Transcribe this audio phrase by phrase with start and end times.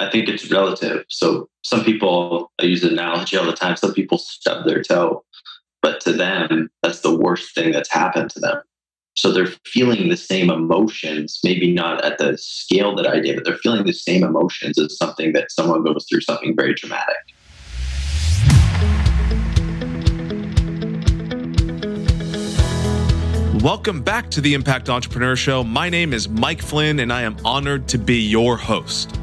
[0.00, 1.04] I think it's relative.
[1.08, 5.22] So some people, I use an analogy all the time, some people stub their toe,
[5.82, 8.62] but to them, that's the worst thing that's happened to them.
[9.14, 13.44] So they're feeling the same emotions, maybe not at the scale that I did, but
[13.44, 17.16] they're feeling the same emotions as something that someone goes through something very dramatic.
[23.62, 25.62] Welcome back to the Impact Entrepreneur Show.
[25.62, 29.18] My name is Mike Flynn, and I am honored to be your host.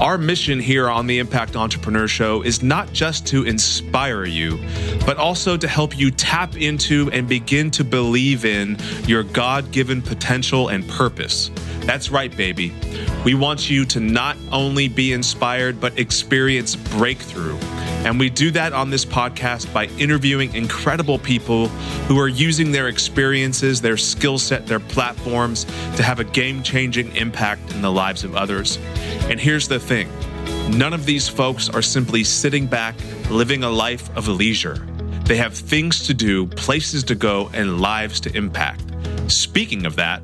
[0.00, 4.58] Our mission here on the Impact Entrepreneur Show is not just to inspire you,
[5.06, 8.76] but also to help you tap into and begin to believe in
[9.06, 11.52] your God given potential and purpose.
[11.82, 12.72] That's right, baby.
[13.24, 17.56] We want you to not only be inspired, but experience breakthrough.
[18.04, 21.68] And we do that on this podcast by interviewing incredible people
[22.06, 25.64] who are using their experiences, their skill set, their platforms
[25.96, 28.78] to have a game changing impact in the lives of others.
[29.30, 30.08] And here's the thing
[30.68, 32.94] none of these folks are simply sitting back,
[33.30, 34.86] living a life of leisure.
[35.24, 38.82] They have things to do, places to go, and lives to impact.
[39.28, 40.20] Speaking of that,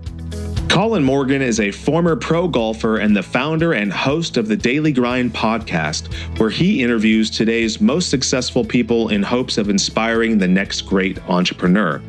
[0.71, 4.93] Colin Morgan is a former pro golfer and the founder and host of the Daily
[4.93, 10.83] Grind podcast, where he interviews today's most successful people in hopes of inspiring the next
[10.83, 12.01] great entrepreneur.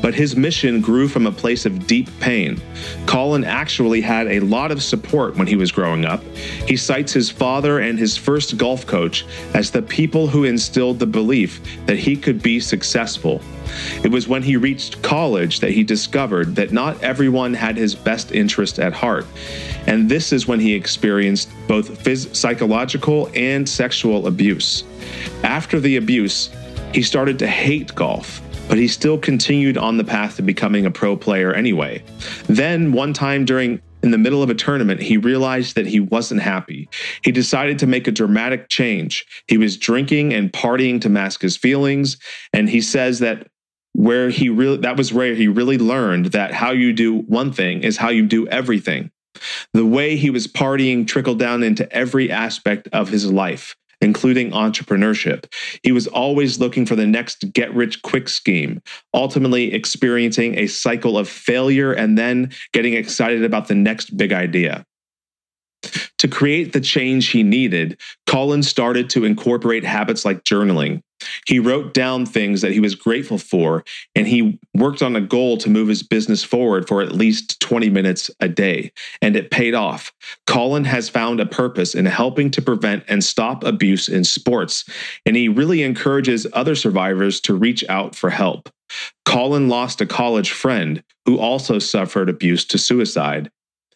[0.00, 2.60] But his mission grew from a place of deep pain.
[3.06, 6.22] Colin actually had a lot of support when he was growing up.
[6.66, 9.24] He cites his father and his first golf coach
[9.54, 13.42] as the people who instilled the belief that he could be successful.
[14.02, 18.32] It was when he reached college that he discovered that not everyone had his best
[18.32, 19.26] interest at heart.
[19.86, 24.84] And this is when he experienced both phys- psychological and sexual abuse.
[25.42, 26.50] After the abuse,
[26.94, 30.90] he started to hate golf but he still continued on the path to becoming a
[30.90, 32.02] pro player anyway.
[32.46, 36.40] Then, one time during in the middle of a tournament, he realized that he wasn't
[36.40, 36.88] happy.
[37.22, 39.26] He decided to make a dramatic change.
[39.48, 42.16] He was drinking and partying to mask his feelings,
[42.52, 43.48] and he says that
[43.94, 47.82] where he really that was where he really learned that how you do one thing
[47.82, 49.10] is how you do everything.
[49.72, 55.46] The way he was partying trickled down into every aspect of his life, including entrepreneurship.
[55.82, 58.80] He was always looking for the next get rich quick scheme,
[59.12, 64.84] ultimately experiencing a cycle of failure and then getting excited about the next big idea.
[66.18, 71.02] To create the change he needed, Colin started to incorporate habits like journaling.
[71.46, 73.84] He wrote down things that he was grateful for,
[74.14, 77.90] and he worked on a goal to move his business forward for at least 20
[77.90, 78.92] minutes a day.
[79.22, 80.12] And it paid off.
[80.46, 84.84] Colin has found a purpose in helping to prevent and stop abuse in sports,
[85.26, 88.68] and he really encourages other survivors to reach out for help.
[89.24, 93.50] Colin lost a college friend who also suffered abuse to suicide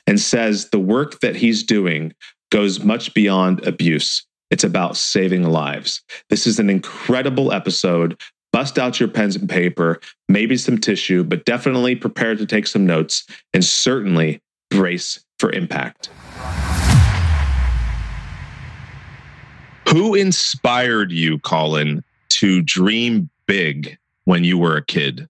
[0.07, 2.13] and says the work that he's doing
[2.51, 4.27] goes much beyond abuse.
[4.53, 6.03] It's about saving lives.
[6.29, 8.21] This is an incredible episode.
[8.53, 9.99] Bust out your pens and paper,
[10.29, 16.11] maybe some tissue, but definitely prepare to take some notes and certainly brace for impact.
[19.89, 22.05] Who inspired you, Colin,
[22.41, 25.29] to dream big when you were a kid?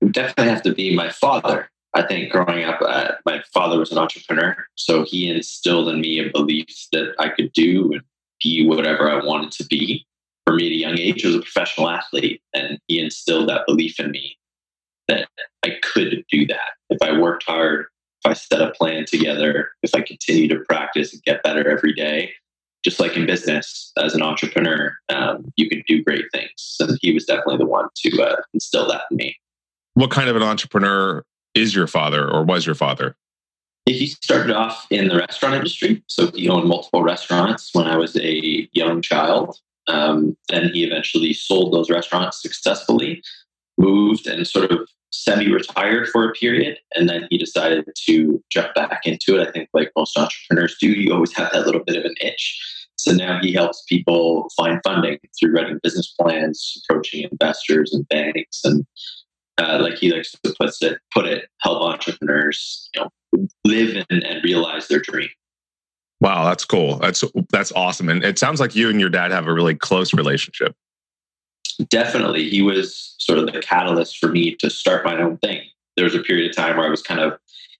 [0.00, 1.70] Would definitely have to be my father.
[1.94, 6.18] I think growing up, uh, my father was an entrepreneur, so he instilled in me
[6.18, 8.02] a belief that I could do and
[8.42, 10.06] be whatever I wanted to be.
[10.46, 13.62] For me, at a young age, I was a professional athlete, and he instilled that
[13.66, 14.36] belief in me
[15.08, 15.28] that
[15.64, 17.86] I could do that if I worked hard,
[18.24, 21.92] if I set a plan together, if I continue to practice and get better every
[21.92, 22.32] day.
[22.84, 26.76] Just like in business, as an entrepreneur, um, you can do great things.
[26.80, 29.36] And he was definitely the one to uh, instill that in me.
[29.94, 31.24] What kind of an entrepreneur
[31.54, 33.14] is your father or was your father?
[33.86, 36.02] He started off in the restaurant industry.
[36.06, 39.58] So he owned multiple restaurants when I was a young child.
[39.88, 43.22] Um, then he eventually sold those restaurants successfully,
[43.78, 46.78] moved and sort of semi retired for a period.
[46.94, 49.48] And then he decided to jump back into it.
[49.48, 52.88] I think, like most entrepreneurs do, you always have that little bit of an itch.
[52.96, 58.60] So now he helps people find funding through writing business plans, approaching investors and banks,
[58.64, 58.86] and
[59.58, 63.10] uh, like he likes to put it, put it, help entrepreneurs, you know,
[63.64, 65.28] live and, and realize their dream.
[66.20, 66.98] Wow, that's cool.
[66.98, 68.08] That's that's awesome.
[68.08, 70.74] And it sounds like you and your dad have a really close relationship.
[71.88, 75.62] Definitely, he was sort of the catalyst for me to start my own thing.
[75.96, 77.38] There was a period of time where I was kind of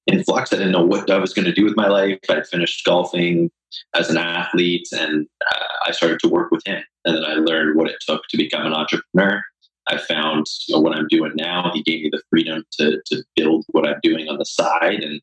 [0.08, 0.52] in flux.
[0.52, 2.18] I didn't know what I was going to do with my life.
[2.28, 3.50] I finished golfing
[3.94, 6.82] as an athlete, and uh, I started to work with him.
[7.04, 9.42] And then I learned what it took to become an entrepreneur.
[9.88, 11.70] I found you know, what I'm doing now.
[11.74, 15.20] He gave me the freedom to to build what I'm doing on the side and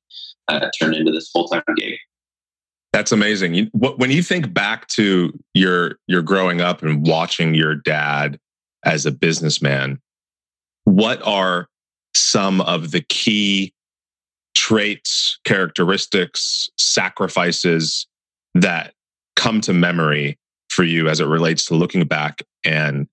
[0.48, 1.98] uh, turn into this full time gig.
[2.92, 3.54] That's amazing.
[3.54, 8.40] You, when you think back to your your growing up and watching your dad
[8.84, 10.00] as a businessman,
[10.86, 11.68] what are
[12.16, 13.74] some of the key
[14.56, 18.08] traits, characteristics, sacrifices
[18.56, 18.94] that
[19.36, 20.38] come to memory
[20.70, 23.08] for you as it relates to looking back and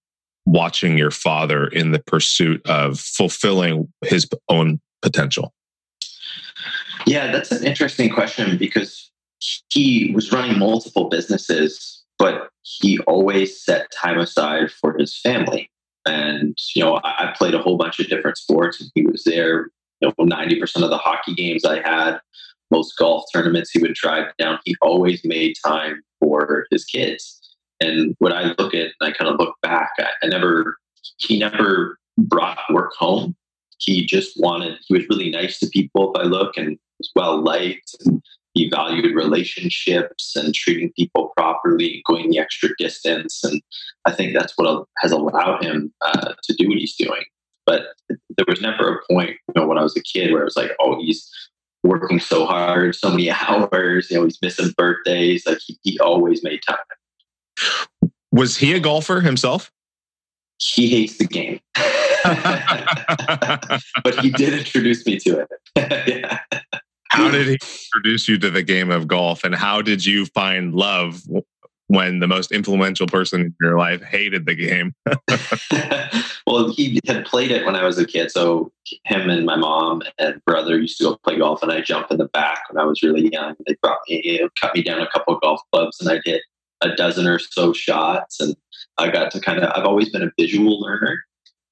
[0.46, 5.52] watching your father in the pursuit of fulfilling his own potential?
[7.06, 9.10] Yeah, that's an interesting question because
[9.68, 15.70] he was running multiple businesses, but he always set time aside for his family.
[16.06, 19.70] And, you know, I, played a whole bunch of different sports and he was there,
[20.00, 22.20] you know, 90% of the hockey games I had,
[22.70, 24.58] most golf tournaments he would drive down.
[24.64, 27.35] He always made time for his kids.
[27.80, 30.76] And when I look at, and I kind of look back, I, I never,
[31.18, 33.36] he never brought work home.
[33.78, 37.42] He just wanted, he was really nice to people if I look and was well
[37.42, 37.94] liked.
[38.04, 38.22] And
[38.54, 43.44] he valued relationships and treating people properly, going the extra distance.
[43.44, 43.60] And
[44.06, 47.22] I think that's what has allowed him uh, to do what he's doing.
[47.66, 50.46] But there was never a point, you know, when I was a kid where it
[50.46, 51.28] was like, oh, he's
[51.82, 55.46] working so hard, so many hours, you know, he's missing birthdays.
[55.46, 56.78] Like he, he always made time.
[58.32, 59.70] Was he a golfer himself?
[60.58, 61.60] He hates the game.
[64.02, 65.48] but he did introduce me to it.
[66.06, 66.40] yeah.
[67.10, 67.58] How did he
[67.94, 71.22] introduce you to the game of golf and how did you find love
[71.88, 74.94] when the most influential person in your life hated the game?
[76.46, 78.30] well, he had played it when I was a kid.
[78.30, 78.72] So
[79.04, 82.18] him and my mom and brother used to go play golf, and I jumped in
[82.18, 83.54] the back when I was really young.
[83.66, 86.42] They brought me, cut me down a couple of golf clubs, and I did
[86.82, 88.40] a dozen or so shots.
[88.40, 88.54] And
[88.98, 91.22] I got to kind of, I've always been a visual learner.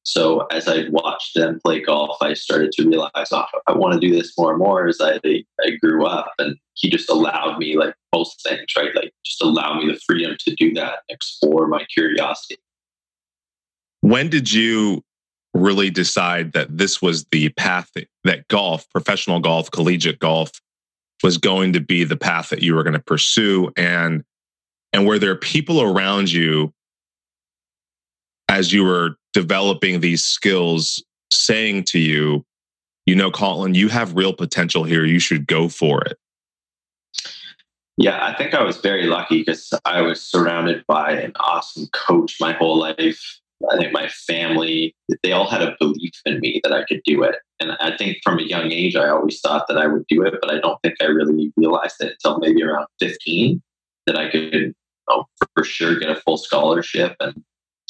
[0.06, 4.00] So as I watched them play golf, I started to realize, oh, I want to
[4.00, 6.32] do this more and more as I, I grew up.
[6.38, 8.94] And he just allowed me, like most things, right?
[8.94, 12.56] Like just allow me the freedom to do that, explore my curiosity.
[14.02, 15.02] When did you
[15.54, 17.90] really decide that this was the path
[18.24, 20.50] that golf, professional golf, collegiate golf,
[21.22, 23.72] was going to be the path that you were going to pursue?
[23.74, 24.22] And
[24.94, 26.72] and were there people around you
[28.48, 32.46] as you were developing these skills saying to you,
[33.04, 35.04] you know, Colin, you have real potential here.
[35.04, 36.16] You should go for it?
[37.96, 42.36] Yeah, I think I was very lucky because I was surrounded by an awesome coach
[42.40, 43.40] my whole life.
[43.70, 47.22] I think my family, they all had a belief in me that I could do
[47.24, 47.36] it.
[47.60, 50.34] And I think from a young age, I always thought that I would do it,
[50.40, 53.60] but I don't think I really realized it until maybe around 15
[54.06, 54.74] that I could
[55.08, 57.42] know, for sure get a full scholarship and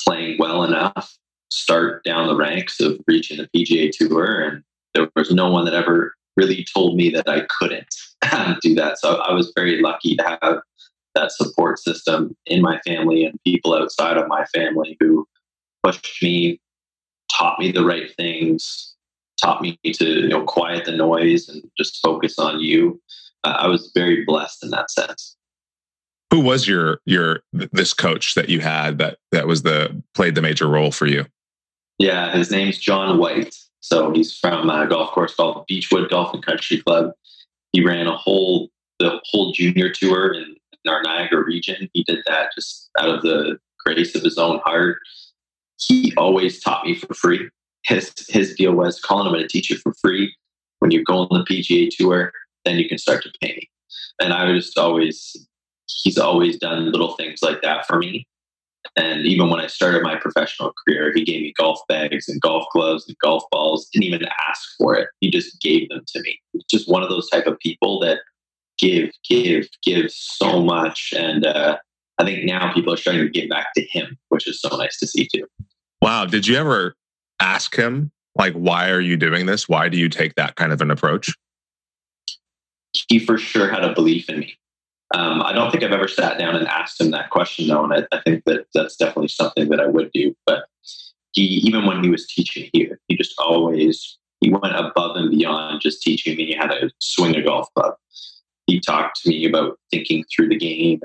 [0.06, 1.16] playing well enough
[1.54, 4.40] start down the ranks of reaching the PGA Tour.
[4.40, 4.62] And
[4.94, 7.94] there was no one that ever really told me that I couldn't
[8.62, 8.98] do that.
[8.98, 10.60] So I was very lucky to have
[11.14, 15.26] that support system in my family and people outside of my family who
[15.84, 16.60] pushed me,
[17.32, 18.96] taught me the right things,
[19.40, 23.00] taught me to you know quiet the noise and just focus on you.
[23.44, 25.36] I was very blessed in that sense
[26.34, 30.42] who was your your this coach that you had that that was the played the
[30.42, 31.26] major role for you?
[32.00, 33.54] Yeah, his name's John White.
[33.78, 37.12] So he's from a golf course called Beechwood Golf and Country Club.
[37.70, 41.88] He ran a whole the whole junior tour in, in our Niagara region.
[41.92, 44.98] He did that just out of the grace of his own heart.
[45.78, 47.48] He always taught me for free.
[47.84, 50.34] His his deal was, Colin, I'm going to teach you for free.
[50.80, 52.32] When you go on the PGA tour,
[52.64, 53.70] then you can start to pay me.
[54.20, 55.46] And I was always
[55.86, 58.26] he's always done little things like that for me.
[58.96, 62.66] And even when I started my professional career, he gave me golf bags and golf
[62.72, 63.88] gloves and golf balls.
[63.92, 65.08] Didn't even ask for it.
[65.20, 66.38] He just gave them to me.
[66.52, 68.20] He's just one of those type of people that
[68.78, 71.14] give, give, give so much.
[71.16, 71.78] And uh,
[72.18, 74.98] I think now people are starting to give back to him, which is so nice
[74.98, 75.46] to see too.
[76.02, 76.26] Wow.
[76.26, 76.94] Did you ever
[77.40, 79.68] ask him, like, why are you doing this?
[79.68, 81.32] Why do you take that kind of an approach?
[83.08, 84.56] He for sure had a belief in me.
[85.14, 87.92] Um, I don't think I've ever sat down and asked him that question, though, and
[87.94, 90.34] I, I, think that that's definitely something that I would do.
[90.44, 90.64] But
[91.32, 95.82] he, even when he was teaching here, he just always he went above and beyond
[95.82, 97.94] just teaching me how to swing a golf club.
[98.66, 101.00] He talked to me about thinking through the game.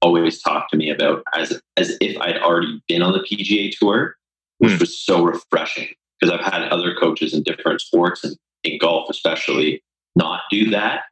[0.00, 4.14] Always talked to me about as as if I'd already been on the PGA Tour,
[4.58, 4.80] which mm.
[4.80, 5.88] was so refreshing
[6.20, 9.82] because I've had other coaches in different sports and in golf especially
[10.14, 11.02] not do that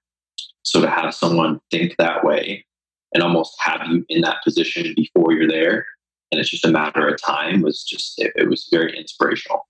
[0.63, 2.65] so to have someone think that way
[3.13, 5.87] and almost have you in that position before you're there,
[6.31, 9.67] and it's just a matter of time, was just, it, it was very inspirational.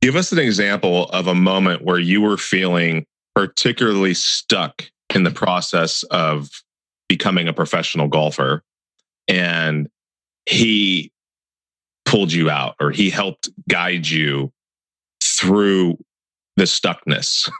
[0.00, 5.30] Give us an example of a moment where you were feeling particularly stuck in the
[5.30, 6.50] process of
[7.08, 8.62] becoming a professional golfer
[9.28, 9.88] and
[10.46, 11.12] he
[12.04, 14.52] pulled you out or he helped guide you
[15.22, 15.96] through
[16.56, 17.50] the stuckness?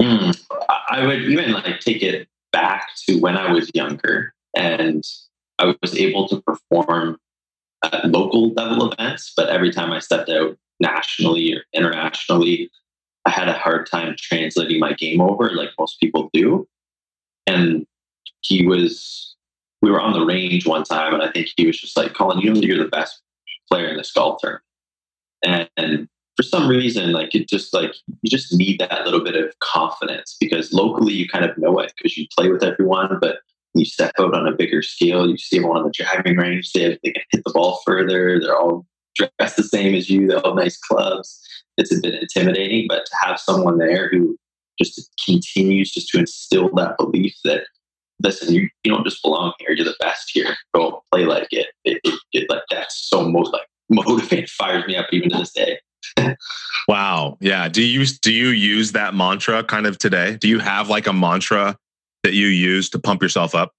[0.00, 0.38] mm,
[0.88, 5.04] I would even like take it back to when I was younger and
[5.58, 7.18] I was able to perform
[7.84, 12.70] at local level events, but every time I stepped out nationally or internationally,
[13.24, 16.66] I had a hard time translating my game over like most people do.
[17.46, 17.86] And
[18.40, 19.36] he was,
[19.82, 22.40] we were on the range one time, and I think he was just like, Colin,
[22.40, 23.20] you know, you're the best
[23.70, 24.64] player in this golf tournament.
[25.44, 29.34] And, and for some reason, like it just like you just need that little bit
[29.34, 33.38] of confidence because locally you kind of know it because you play with everyone, but
[33.74, 36.96] you step out on a bigger scale, you see everyone on the driving range, they,
[37.02, 40.54] they can hit the ball further, they're all dressed the same as you, they all
[40.54, 41.42] have nice clubs.
[41.76, 44.38] It's a bit intimidating, but to have someone there who
[44.80, 47.64] just continues just to instill that belief that
[48.22, 50.56] listen, you, you don't just belong here, you're the best here.
[50.72, 51.66] Go play like it.
[51.84, 55.52] It, it, it like that's so most like motivating, fires me up even to this
[55.52, 55.80] day.
[56.88, 57.36] Wow.
[57.40, 57.68] Yeah.
[57.68, 60.36] Do you do you use that mantra kind of today?
[60.36, 61.76] Do you have like a mantra
[62.22, 63.72] that you use to pump yourself up?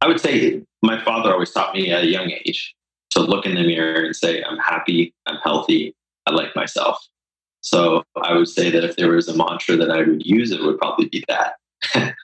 [0.00, 2.74] I would say my father always taught me at a young age
[3.10, 5.94] to look in the mirror and say, I'm happy, I'm healthy,
[6.26, 6.98] I like myself.
[7.60, 10.62] So I would say that if there was a mantra that I would use, it
[10.62, 11.54] would probably be that.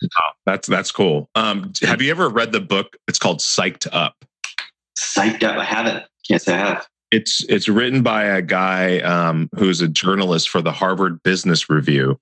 [0.47, 1.29] that's that's cool.
[1.35, 2.97] Um, have you ever read the book?
[3.09, 4.25] It's called Psyched Up.
[4.99, 5.57] Psyched Up.
[5.57, 6.05] I haven't.
[6.29, 6.87] Can't say I have.
[7.13, 12.19] It's it's written by a guy um, who's a journalist for the Harvard Business Review,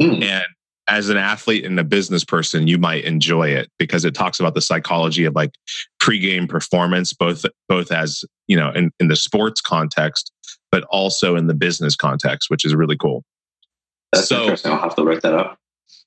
[0.00, 0.22] mm.
[0.22, 0.44] and
[0.88, 4.54] as an athlete and a business person, you might enjoy it because it talks about
[4.54, 5.52] the psychology of like
[6.02, 10.32] pregame performance, both both as you know in, in the sports context,
[10.70, 13.22] but also in the business context, which is really cool.
[14.12, 14.72] That's so, interesting.
[14.72, 15.56] I'll have to write that up.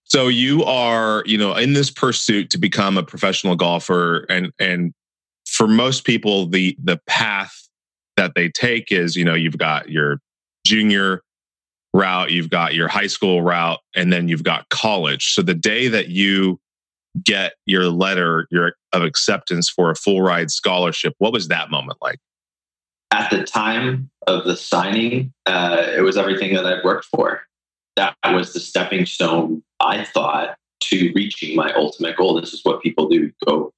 [0.03, 4.93] So you are, you know, in this pursuit to become a professional golfer, and and
[5.47, 7.64] for most people, the the path
[8.17, 10.19] that they take is, you know, you've got your
[10.65, 11.21] junior
[11.93, 15.33] route, you've got your high school route, and then you've got college.
[15.33, 16.59] So the day that you
[17.23, 21.97] get your letter your, of acceptance for a full ride scholarship, what was that moment
[22.01, 22.19] like?
[23.11, 27.43] At the time of the signing, uh, it was everything that I'd worked for.
[27.95, 32.39] That was the stepping stone, I thought, to reaching my ultimate goal.
[32.39, 33.71] This is what people do go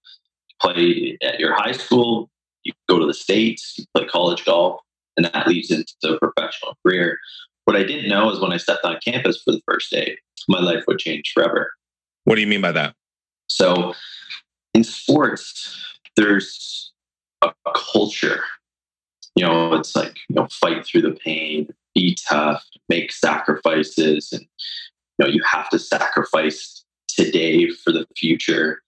[0.60, 2.32] play at your high school,
[2.68, 4.82] you go to the States, you play college golf,
[5.16, 7.18] and that leads into a professional career.
[7.66, 10.60] What I didn't know is when I stepped on campus for the first day, my
[10.60, 11.72] life would change forever.
[12.26, 12.94] What do you mean by that?
[13.48, 13.94] So,
[14.74, 16.92] in sports, there's
[17.42, 18.42] a, a culture.
[19.36, 24.30] You know, it's like, you know, fight through the pain, be tough, make sacrifices.
[24.34, 28.82] And, you know, you have to sacrifice today for the future.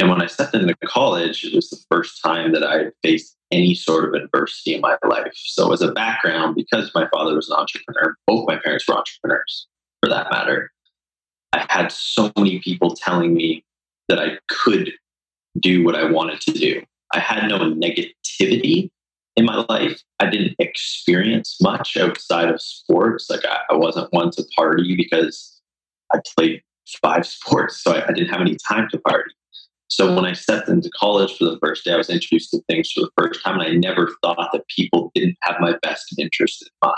[0.00, 3.74] And when I stepped into college, it was the first time that I faced any
[3.74, 5.34] sort of adversity in my life.
[5.34, 9.66] So, as a background, because my father was an entrepreneur, both my parents were entrepreneurs
[10.02, 10.72] for that matter,
[11.52, 13.62] I had so many people telling me
[14.08, 14.90] that I could
[15.60, 16.82] do what I wanted to do.
[17.12, 18.88] I had no negativity
[19.36, 20.00] in my life.
[20.18, 23.28] I didn't experience much outside of sports.
[23.28, 25.60] Like, I, I wasn't one to party because
[26.10, 26.62] I played
[27.02, 29.34] five sports, so I, I didn't have any time to party.
[29.90, 32.92] So when I stepped into college for the first day, I was introduced to things
[32.92, 36.62] for the first time, and I never thought that people didn't have my best interest
[36.62, 36.96] in mind.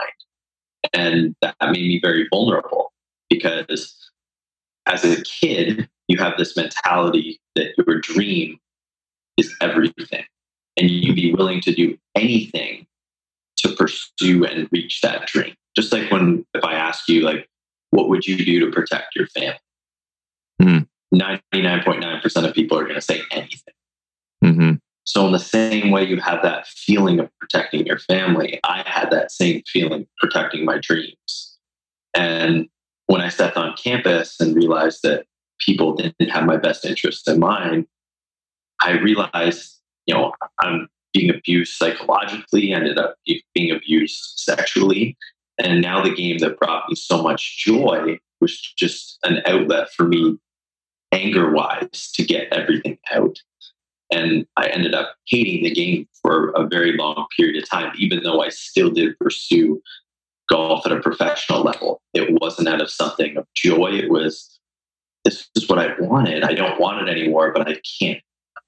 [0.92, 2.92] And that made me very vulnerable
[3.30, 4.11] because
[4.87, 8.58] as a kid, you have this mentality that your dream
[9.38, 10.25] is everything,
[10.76, 12.87] and you'd be willing to do anything
[13.56, 15.54] to pursue and reach that dream.
[15.75, 17.49] Just like when, if I ask you, like,
[17.90, 19.58] what would you do to protect your family?
[20.61, 23.75] Mm 99.9% of people are going to say anything.
[24.45, 24.73] Mm-hmm.
[25.04, 29.11] So, in the same way you have that feeling of protecting your family, I had
[29.11, 31.59] that same feeling protecting my dreams.
[32.14, 32.69] And
[33.07, 35.26] when I stepped on campus and realized that
[35.59, 37.87] people didn't have my best interest in mind,
[38.81, 43.16] I realized, you know, I'm being abused psychologically, ended up
[43.54, 45.16] being abused sexually.
[45.59, 50.09] And now the game that brought me so much joy was just an outlet for
[50.09, 50.38] me
[51.12, 53.38] anger wise to get everything out.
[54.11, 58.23] And I ended up hating the game for a very long period of time, even
[58.23, 59.81] though I still did pursue
[60.50, 62.02] golf at a professional level.
[62.12, 63.92] It wasn't out of something of joy.
[63.92, 64.59] It was,
[65.25, 66.45] this is what I wanted.
[66.45, 68.21] I don't want it anymore, but I can't.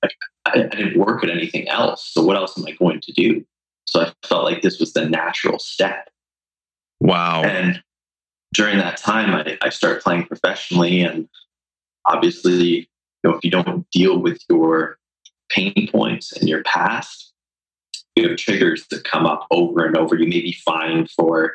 [0.02, 0.08] I,
[0.46, 2.10] I didn't work at anything else.
[2.12, 3.44] So what else am I going to do?
[3.86, 6.08] So I felt like this was the natural step.
[7.00, 7.42] Wow.
[7.42, 7.82] And
[8.54, 11.28] during that time, I, I started playing professionally and
[12.06, 12.88] obviously
[13.24, 14.98] you know, if you don't deal with your
[15.50, 17.32] pain points and your past,
[18.16, 20.16] you have triggers that come up over and over.
[20.16, 21.54] You may be fine for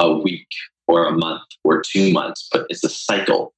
[0.00, 0.48] a week
[0.86, 3.52] or a month or two months, but it's a cycle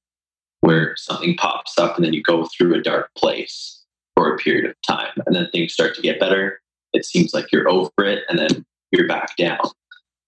[0.61, 3.83] where something pops up and then you go through a dark place
[4.15, 6.61] for a period of time and then things start to get better.
[6.93, 9.59] It seems like you're over it and then you're back down.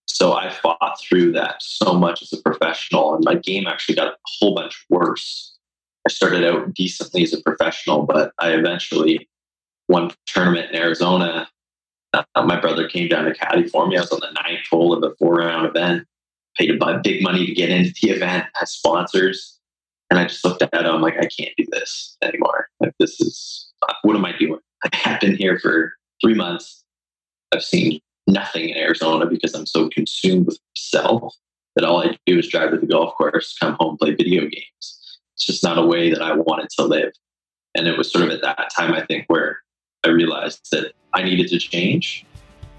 [0.06, 4.08] So I fought through that so much as a professional, and my game actually got
[4.08, 5.53] a whole bunch worse.
[6.08, 9.30] I started out decently as a professional, but I eventually
[9.88, 11.48] won tournament in Arizona.
[12.14, 13.98] Uh, my brother came down to caddy for me.
[13.98, 16.06] I was on the ninth hole of a four round event,
[16.58, 19.60] paid a big money to get into the event, had sponsors.
[20.10, 22.68] And I just looked at it, I'm like, I can't do this anymore.
[22.80, 23.72] Like, this is,
[24.04, 24.60] what am I doing?
[25.06, 26.84] I've been here for three months.
[27.52, 31.36] I've seen nothing in Arizona because I'm so consumed with myself
[31.76, 35.03] that all I do is drive to the golf course, come home, play video games.
[35.44, 37.12] It's just not a way that I wanted to live.
[37.76, 39.60] And it was sort of at that time, I think, where
[40.06, 42.26] I realized that I needed to change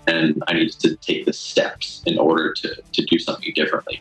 [0.07, 4.01] and I needed to take the steps in order to, to do something differently.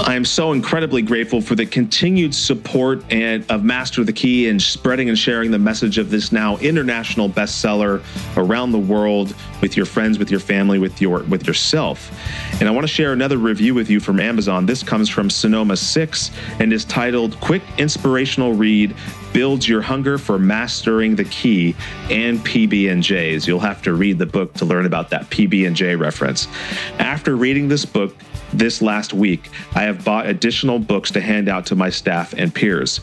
[0.00, 4.60] I am so incredibly grateful for the continued support and of Master the Key and
[4.60, 8.02] spreading and sharing the message of this now international bestseller
[8.36, 12.10] around the world with your friends, with your family, with your with yourself.
[12.60, 14.66] And I want to share another review with you from Amazon.
[14.66, 18.94] This comes from Sonoma 6 and is titled Quick Inspirational Read
[19.32, 21.74] builds your hunger for mastering the key
[22.10, 23.46] and PB&Js.
[23.46, 26.48] You'll have to read the book to learn about that PB&J reference.
[26.98, 28.14] After reading this book,
[28.52, 32.54] this last week, I have bought additional books to hand out to my staff and
[32.54, 33.00] peers.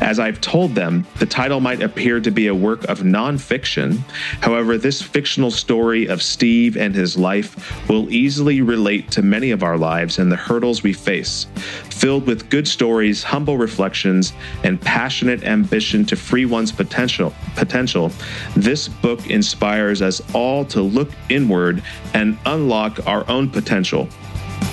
[0.00, 3.98] As I've told them, the title might appear to be a work of nonfiction.
[4.40, 9.62] However, this fictional story of Steve and his life will easily relate to many of
[9.62, 11.46] our lives and the hurdles we face.
[11.90, 14.32] Filled with good stories, humble reflections,
[14.64, 18.10] and passionate ambition to free one's potential, potential,
[18.56, 21.82] this book inspires us all to look inward
[22.14, 24.08] and unlock our own potential.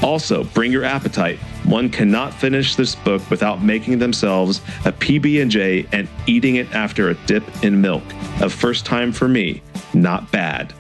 [0.02, 1.39] Also, bring your appetite.
[1.65, 7.13] One cannot finish this book without making themselves a PB&J and eating it after a
[7.26, 8.04] dip in milk.
[8.41, 9.62] A first time for me,
[9.93, 10.74] not bad.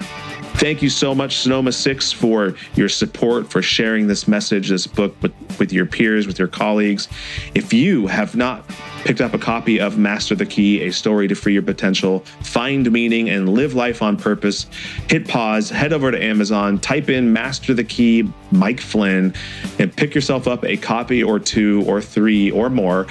[0.59, 5.15] Thank you so much, Sonoma 6, for your support, for sharing this message, this book
[5.21, 7.07] with, with your peers, with your colleagues.
[7.55, 8.69] If you have not
[9.05, 12.91] picked up a copy of Master the Key, A Story to Free Your Potential, Find
[12.91, 14.67] Meaning, and Live Life on Purpose,
[15.09, 19.33] hit pause, head over to Amazon, type in Master the Key, Mike Flynn,
[19.79, 23.05] and pick yourself up a copy or two or three or more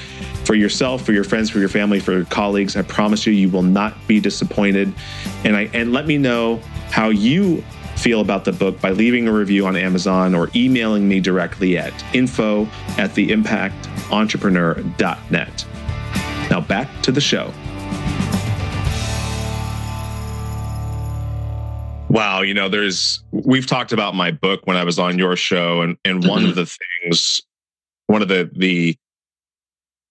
[0.45, 2.77] for yourself, for your friends, for your family, for your colleagues.
[2.77, 4.93] I promise you, you will not be disappointed.
[5.45, 7.65] And I and let me know how you
[7.97, 11.93] feel about the book by leaving a review on Amazon or emailing me directly at
[12.15, 12.63] info
[12.97, 15.67] at theimpactentrepreneur.net.
[16.51, 17.53] Now back to the show.
[22.09, 25.83] Wow, you know, there's we've talked about my book when I was on your show,
[25.83, 26.61] and and one of mm-hmm.
[26.61, 27.43] the things,
[28.07, 28.97] one of the the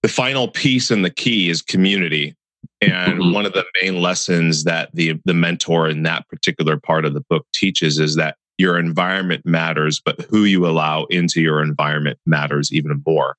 [0.03, 2.36] the final piece and the key is community.
[2.81, 3.33] And mm-hmm.
[3.33, 7.23] one of the main lessons that the the mentor in that particular part of the
[7.29, 12.71] book teaches is that your environment matters, but who you allow into your environment matters
[12.71, 13.35] even more.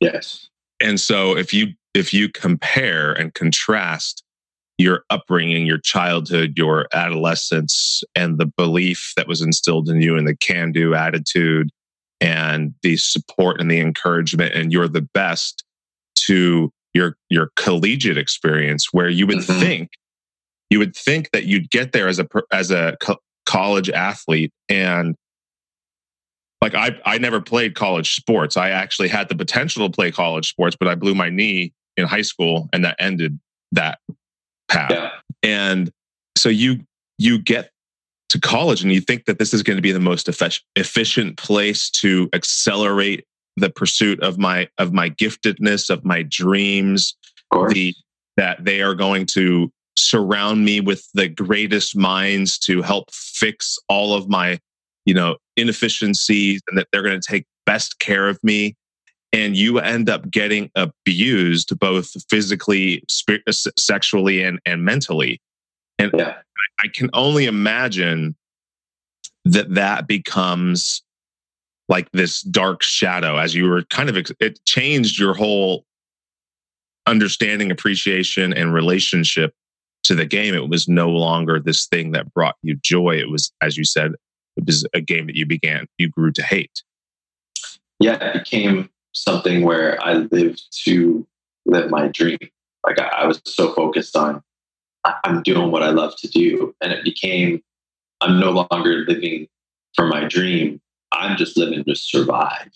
[0.00, 0.48] Yes.
[0.80, 4.22] And so if you if you compare and contrast
[4.78, 10.26] your upbringing, your childhood, your adolescence, and the belief that was instilled in you and
[10.26, 11.70] the can do attitude
[12.20, 15.64] and the support and the encouragement, and you're the best
[16.14, 19.60] to your, your collegiate experience where you would mm-hmm.
[19.60, 19.90] think,
[20.70, 25.16] you would think that you'd get there as a, as a co- college athlete and
[26.62, 28.56] like I, I never played college sports.
[28.56, 32.06] I actually had the potential to play college sports, but I blew my knee in
[32.06, 33.38] high school and that ended
[33.72, 33.98] that
[34.68, 34.92] path.
[34.92, 35.10] Yeah.
[35.42, 35.90] And
[36.36, 36.78] so you
[37.18, 37.70] you get
[38.28, 40.28] to college and you think that this is going to be the most
[40.76, 47.16] efficient place to accelerate the pursuit of my of my giftedness of my dreams
[47.68, 47.94] the,
[48.36, 54.14] that they are going to surround me with the greatest minds to help fix all
[54.14, 54.58] of my
[55.04, 58.74] you know inefficiencies and that they're going to take best care of me
[59.32, 65.40] and you end up getting abused both physically, uh, sexually, and, and mentally.
[65.98, 66.36] And yeah.
[66.80, 68.36] I can only imagine
[69.44, 71.02] that that becomes
[71.88, 75.84] like this dark shadow as you were kind of, it changed your whole
[77.06, 79.54] understanding, appreciation, and relationship
[80.04, 80.54] to the game.
[80.54, 83.16] It was no longer this thing that brought you joy.
[83.16, 84.12] It was, as you said,
[84.56, 86.82] it was a game that you began, you grew to hate.
[87.98, 91.26] Yeah, it became something where I lived to
[91.66, 92.38] live my dream.
[92.84, 94.42] Like I, I was so focused on
[95.04, 96.74] I'm doing what I love to do.
[96.80, 97.62] And it became
[98.20, 99.48] I'm no longer living
[99.94, 100.80] for my dream.
[101.22, 102.70] I'm just living to survive.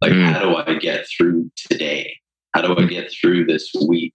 [0.00, 0.32] Like, mm.
[0.32, 2.18] how do I get through today?
[2.52, 4.14] How do I get through this week?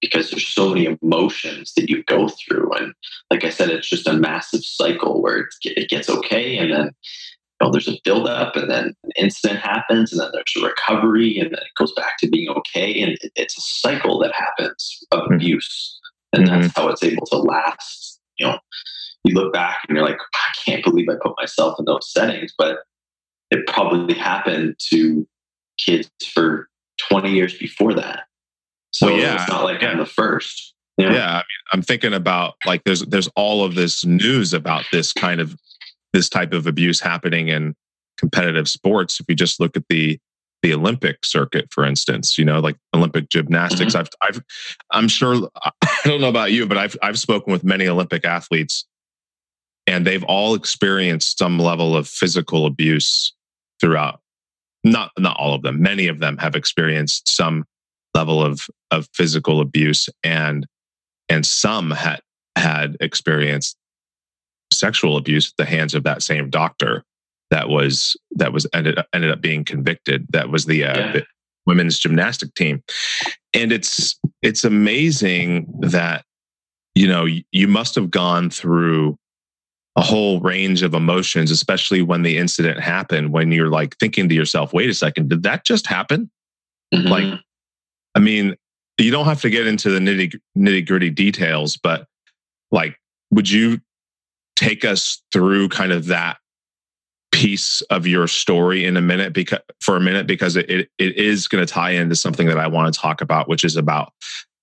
[0.00, 2.72] Because there's so many emotions that you go through.
[2.72, 2.94] And
[3.30, 6.56] like I said, it's just a massive cycle where it gets okay.
[6.56, 10.54] And then you know, there's a buildup, and then an incident happens, and then there's
[10.56, 13.02] a recovery, and then it goes back to being okay.
[13.02, 15.34] And it's a cycle that happens of mm.
[15.34, 16.00] abuse.
[16.32, 16.62] And mm-hmm.
[16.62, 18.20] that's how it's able to last.
[18.38, 18.58] You know,
[19.24, 22.54] you look back and you're like, I can't believe I put myself in those settings,
[22.56, 22.78] but
[23.50, 25.26] it probably happened to
[25.78, 26.68] kids for
[27.08, 28.24] 20 years before that.
[28.92, 29.90] So well, yeah, it's not like yeah.
[29.90, 30.74] I'm the first.
[30.96, 31.14] You know?
[31.14, 35.12] Yeah, I mean, I'm thinking about like there's there's all of this news about this
[35.12, 35.56] kind of
[36.12, 37.74] this type of abuse happening in
[38.18, 39.20] competitive sports.
[39.20, 40.18] If you just look at the
[40.62, 43.94] the Olympic circuit, for instance, you know, like Olympic gymnastics.
[43.94, 44.06] Mm-hmm.
[44.22, 44.42] I've, I've,
[44.90, 45.70] I'm sure, I
[46.04, 48.84] don't know about you, but I've, I've spoken with many Olympic athletes
[49.86, 53.32] and they've all experienced some level of physical abuse
[53.80, 54.20] throughout.
[54.82, 55.82] Not not all of them.
[55.82, 57.64] Many of them have experienced some
[58.14, 60.66] level of of physical abuse and
[61.28, 62.20] and some had
[62.56, 63.76] had experienced
[64.72, 67.04] sexual abuse at the hands of that same doctor
[67.50, 70.26] that was that was ended ended up being convicted.
[70.30, 71.12] That was the, uh, yeah.
[71.12, 71.26] the
[71.66, 72.82] women's gymnastic team.
[73.52, 76.24] And it's it's amazing that
[76.94, 79.18] you know you must have gone through
[79.96, 84.34] a whole range of emotions, especially when the incident happened, when you're like thinking to
[84.34, 86.30] yourself, wait a second, did that just happen?
[86.94, 87.08] Mm-hmm.
[87.08, 87.40] Like,
[88.14, 88.56] I mean,
[88.98, 92.06] you don't have to get into the nitty, nitty gritty details, but
[92.70, 92.96] like,
[93.30, 93.80] would you
[94.56, 96.38] take us through kind of that
[97.32, 101.16] piece of your story in a minute because for a minute because it, it, it
[101.16, 104.12] is going to tie into something that I want to talk about, which is about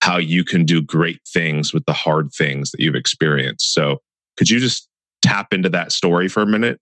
[0.01, 3.73] how you can do great things with the hard things that you've experienced.
[3.73, 3.99] So
[4.37, 4.87] could you just
[5.27, 6.79] tap into that story for a minute?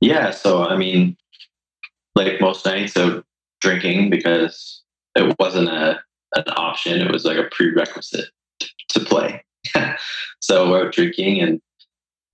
[0.00, 0.30] Yeah.
[0.30, 1.16] So, I mean,
[2.14, 3.24] like most nights of
[3.60, 4.82] drinking, because
[5.14, 6.00] it wasn't a,
[6.34, 8.30] an option, it was like a prerequisite
[8.88, 9.44] to play.
[10.40, 11.60] so we're drinking and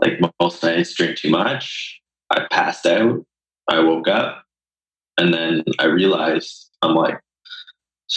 [0.01, 2.01] like most nights drink too much.
[2.31, 3.25] I passed out.
[3.69, 4.45] I woke up
[5.19, 7.21] and then I realized I'm like,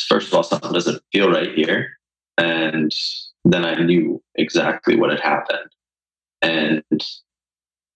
[0.07, 1.97] first of all, something doesn't feel right here.
[2.37, 2.91] And
[3.43, 5.69] then I knew exactly what had happened.
[6.41, 6.83] And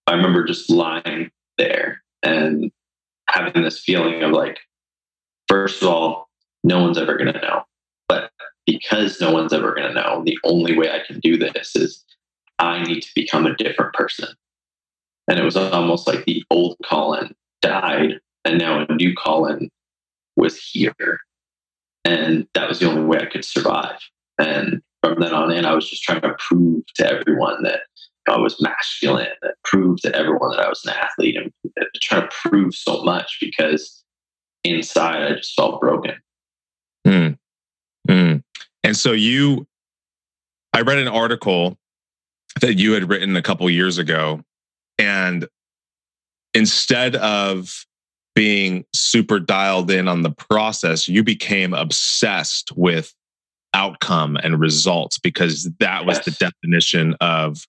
[0.08, 2.72] I remember just lying there and
[3.30, 4.60] having this feeling of like,
[5.48, 6.30] first of all,
[6.64, 7.64] no one's ever going to know.
[8.08, 8.32] But
[8.66, 12.04] because no one's ever going to know, the only way I can do this is
[12.60, 14.30] I need to become a different person.
[15.28, 19.70] And it was almost like the old Colin died, and now a new Colin
[20.36, 21.20] was here.
[22.04, 24.00] And that was the only way I could survive.
[24.38, 27.82] And from then on in, I was just trying to prove to everyone that
[28.28, 31.52] I was masculine and prove to everyone that I was an athlete and
[32.02, 34.04] trying to prove so much because
[34.64, 36.16] inside I just felt broken.
[37.06, 37.38] Mm.
[38.10, 38.44] Mm.
[38.84, 39.68] And so you,
[40.74, 41.78] I read an article
[42.62, 44.42] that you had written a couple years ago,
[44.98, 45.48] and
[46.54, 47.86] instead of
[48.34, 53.14] being super dialed in on the process, you became obsessed with
[53.74, 56.26] outcome and results because that was yes.
[56.26, 57.66] the definition of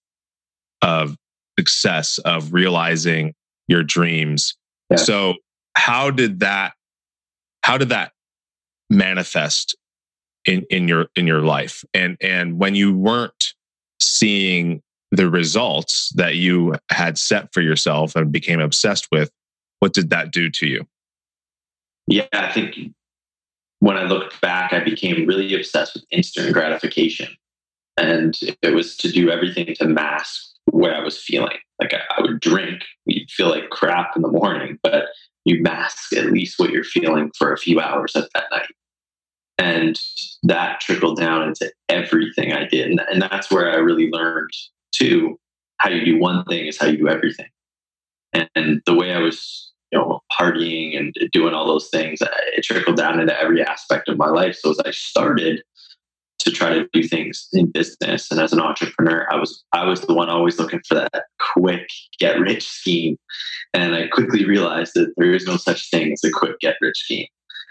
[0.82, 1.16] of
[1.58, 3.34] success of realizing
[3.68, 4.54] your dreams.
[4.90, 4.96] Yeah.
[4.96, 5.34] So
[5.74, 6.74] how did that
[7.62, 8.12] how did that
[8.90, 9.76] manifest
[10.44, 11.84] in in your in your life?
[11.94, 13.54] And and when you weren't
[14.00, 19.30] seeing the results that you had set for yourself and became obsessed with,
[19.80, 20.86] what did that do to you?
[22.06, 22.76] Yeah, I think
[23.80, 27.28] when I looked back, I became really obsessed with instant gratification.
[27.96, 31.56] And it was to do everything to mask where I was feeling.
[31.80, 35.06] Like I, I would drink, you'd feel like crap in the morning, but
[35.44, 38.68] you mask at least what you're feeling for a few hours at that night.
[39.58, 39.98] And
[40.42, 42.90] that trickled down into everything I did.
[42.90, 44.50] And, and that's where I really learned
[44.92, 45.38] too
[45.78, 47.48] how you do one thing is how you do everything.
[48.32, 52.62] And, and the way I was, you know, partying and doing all those things, it
[52.62, 54.56] trickled down into every aspect of my life.
[54.56, 55.62] So as I started
[56.46, 58.30] to try to do things in business.
[58.30, 61.88] And as an entrepreneur i was i was the one always looking for that quick
[62.18, 63.18] get rich scheme.
[63.74, 66.98] And i quickly realized that there is no such thing as a quick get rich
[66.98, 67.26] scheme.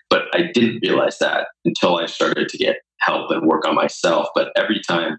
[0.09, 4.27] But i didn't realize that until i started to get help and work on myself.
[4.35, 5.17] But every time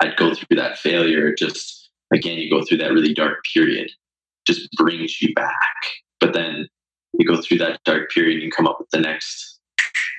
[0.00, 3.90] i'd go through that failure just again you go through that really dark period
[4.46, 5.76] just brings you back.
[6.20, 6.68] But then
[7.18, 9.58] you go through that dark period and come up with the next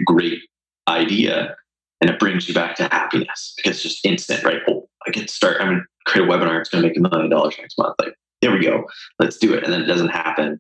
[0.05, 0.39] great
[0.87, 1.55] idea
[2.01, 4.61] and it brings you back to happiness because it's just instant, right?
[4.67, 6.59] Oh, I get to start, I'm going to create a webinar.
[6.59, 7.95] It's going to make a million dollars next month.
[7.99, 8.85] Like, there we go.
[9.19, 9.63] Let's do it.
[9.63, 10.59] And then it doesn't happen.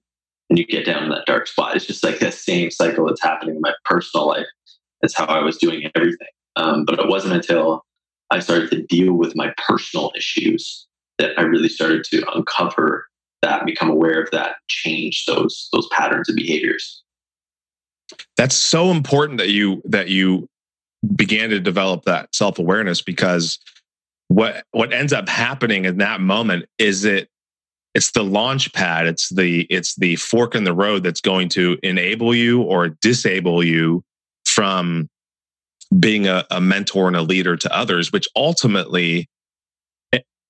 [0.49, 1.75] And you get down in that dark spot.
[1.75, 4.45] It's just like that same cycle that's happening in my personal life.
[5.01, 6.27] That's how I was doing everything.
[6.55, 7.83] Um, but it wasn't until
[8.29, 13.05] I started to deal with my personal issues that I really started to uncover
[13.41, 17.03] that, become aware of that, change those those patterns and behaviors.
[18.37, 20.47] That's so important that you that you
[21.15, 23.59] began to develop that self awareness because
[24.27, 27.29] what what ends up happening in that moment is it
[27.93, 29.07] it's the launch pad.
[29.07, 33.63] It's the it's the fork in the road that's going to enable you or disable
[33.63, 34.03] you
[34.45, 35.09] from
[35.99, 39.27] being a, a mentor and a leader to others which ultimately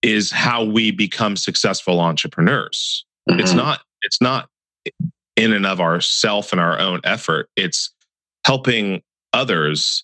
[0.04, 3.06] is how we become successful entrepreneurs.
[3.30, 3.40] Mm-hmm.
[3.40, 4.50] it's not it's not
[5.36, 7.50] in and of ourself and our own effort.
[7.56, 7.92] It's
[8.46, 9.02] helping
[9.34, 10.04] others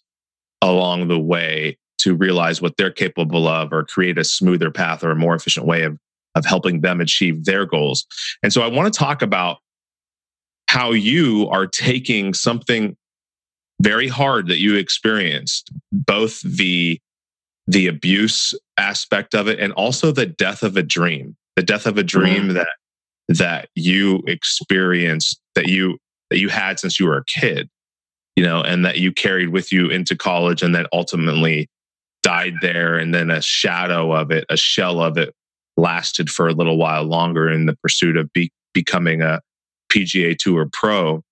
[0.62, 5.12] along the way to realize what they're capable of or create a smoother path or
[5.12, 5.98] a more efficient way of,
[6.36, 8.06] of helping them achieve their goals.
[8.44, 9.58] And so I want to talk about
[10.70, 12.96] how you are taking something
[13.82, 17.00] very hard that you experienced, both the
[17.70, 21.98] the abuse aspect of it and also the death of a dream, the death of
[21.98, 22.54] a dream mm-hmm.
[22.54, 22.70] that
[23.28, 25.98] that you experienced that you
[26.30, 27.70] that you had since you were a kid
[28.38, 31.68] you know, and that you carried with you into college and then ultimately
[32.22, 32.96] died there.
[32.96, 35.34] And then a shadow of it, a shell of it
[35.76, 39.42] lasted for a little while longer in the pursuit of be- becoming a
[39.92, 41.24] PGA Tour pro.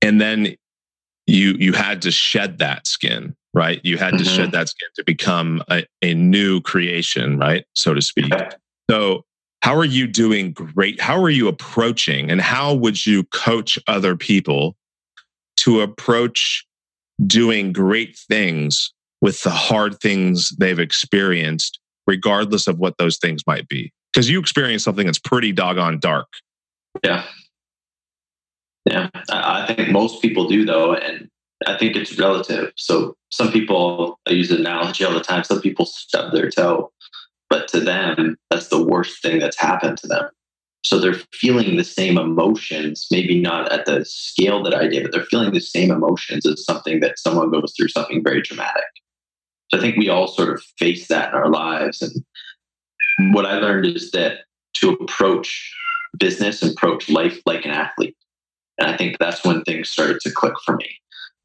[0.00, 0.54] And then
[1.26, 3.80] you you had to shed that skin, right?
[3.82, 4.22] You had mm-hmm.
[4.22, 7.64] to shed that skin to become a, a new creation, right?
[7.74, 8.32] So to speak.
[8.88, 9.24] So
[9.62, 11.00] how are you doing great?
[11.00, 14.76] How are you approaching and how would you coach other people
[15.68, 16.64] to approach
[17.26, 23.68] doing great things with the hard things they've experienced, regardless of what those things might
[23.68, 23.92] be.
[24.10, 26.28] Because you experience something that's pretty doggone dark.
[27.04, 27.24] Yeah.
[28.88, 29.10] Yeah.
[29.30, 30.94] I think most people do, though.
[30.94, 31.28] And
[31.66, 32.72] I think it's relative.
[32.76, 36.90] So some people, I use an analogy all the time, some people stub their toe,
[37.50, 40.30] but to them, that's the worst thing that's happened to them.
[40.84, 45.12] So they're feeling the same emotions, maybe not at the scale that I did, but
[45.12, 48.84] they're feeling the same emotions as something that someone goes through something very dramatic.
[49.70, 52.00] So I think we all sort of face that in our lives.
[52.00, 54.38] And what I learned is that
[54.76, 55.74] to approach
[56.18, 58.16] business and approach life like an athlete.
[58.78, 60.88] And I think that's when things started to click for me.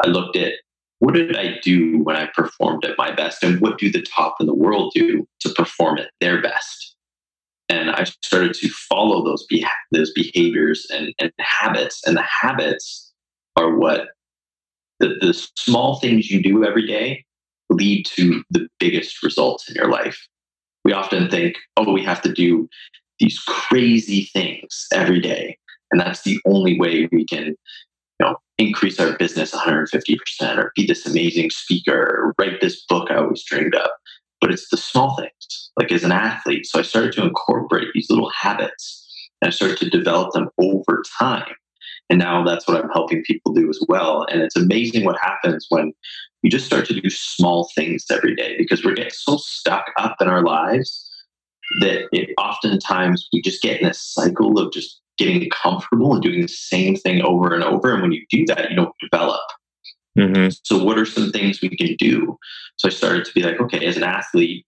[0.03, 0.53] I looked at
[0.99, 4.35] what did I do when I performed at my best and what do the top
[4.39, 6.92] in the world do to perform at their best?
[7.73, 12.01] And I started to follow those be- those behaviors and, and habits.
[12.05, 13.11] And the habits
[13.55, 14.09] are what
[14.99, 17.25] the, the small things you do every day
[17.69, 20.17] lead to the biggest results in your life.
[20.85, 22.67] We often think, oh, we have to do
[23.19, 25.57] these crazy things every day,
[25.91, 27.55] and that's the only way we can, you
[28.19, 33.15] know, increase our business 150% or be this amazing speaker or write this book I
[33.15, 33.89] always dreamed of
[34.43, 36.65] but it's the small things, like as an athlete.
[36.65, 38.99] So I started to incorporate these little habits
[39.41, 41.53] and I started to develop them over time.
[42.09, 44.25] And now that's what I'm helping people do as well.
[44.29, 45.93] And it's amazing what happens when
[46.41, 50.17] you just start to do small things every day because we're getting so stuck up
[50.19, 51.09] in our lives
[51.79, 56.41] that it oftentimes we just get in a cycle of just getting comfortable and doing
[56.41, 57.93] the same thing over and over.
[57.93, 59.41] And when you do that, you don't develop.
[60.17, 60.49] Mm-hmm.
[60.63, 62.37] So, what are some things we can do?
[62.75, 64.65] So, I started to be like, okay, as an athlete,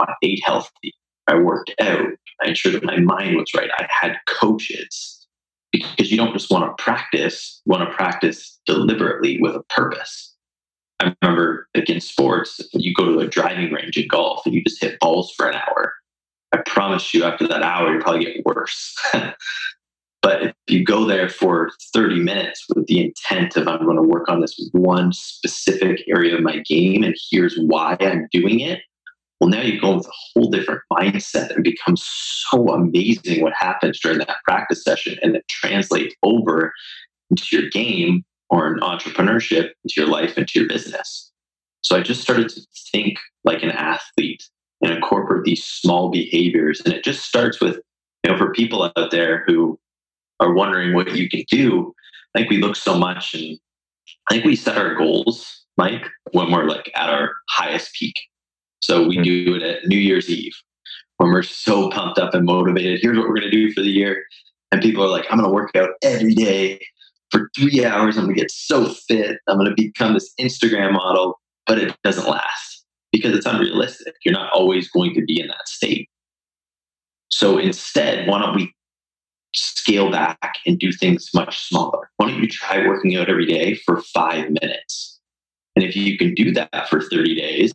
[0.00, 0.94] I ate healthy.
[1.26, 2.06] I worked out.
[2.42, 3.70] I ensured that my mind was right.
[3.78, 5.26] I had coaches
[5.72, 10.34] because you don't just want to practice, you want to practice deliberately with a purpose.
[11.00, 14.62] I remember like in sports, you go to a driving range in golf and you
[14.64, 15.92] just hit balls for an hour.
[16.52, 18.96] I promise you, after that hour, you probably get worse.
[20.26, 24.02] But if you go there for 30 minutes with the intent of I'm going to
[24.02, 28.80] work on this one specific area of my game and here's why I'm doing it,
[29.40, 34.00] well, now you go with a whole different mindset and becomes so amazing what happens
[34.00, 36.72] during that practice session and it translates over
[37.30, 41.30] into your game or in entrepreneurship, into your life, into your business.
[41.82, 42.60] So I just started to
[42.92, 44.42] think like an athlete
[44.80, 46.80] and incorporate these small behaviors.
[46.80, 47.78] And it just starts with,
[48.24, 49.78] you know, for people out there who
[50.40, 51.92] are wondering what you can do,
[52.34, 53.58] I think we look so much and
[54.30, 58.14] I think we set our goals, Mike, when we're like at our highest peak.
[58.80, 59.22] So we mm-hmm.
[59.22, 60.54] do it at New Year's Eve
[61.16, 63.00] when we're so pumped up and motivated.
[63.00, 64.24] Here's what we're going to do for the year.
[64.72, 66.80] And people are like, I'm going to work out every day
[67.30, 68.16] for three hours.
[68.16, 69.38] I'm going to get so fit.
[69.48, 74.14] I'm going to become this Instagram model, but it doesn't last because it's unrealistic.
[74.24, 76.08] You're not always going to be in that state.
[77.30, 78.72] So instead, why don't we
[79.54, 82.10] scale back and do things much smaller?
[82.16, 85.20] Why don't you try working out every day for five minutes?
[85.74, 87.72] And if you can do that for 30 days,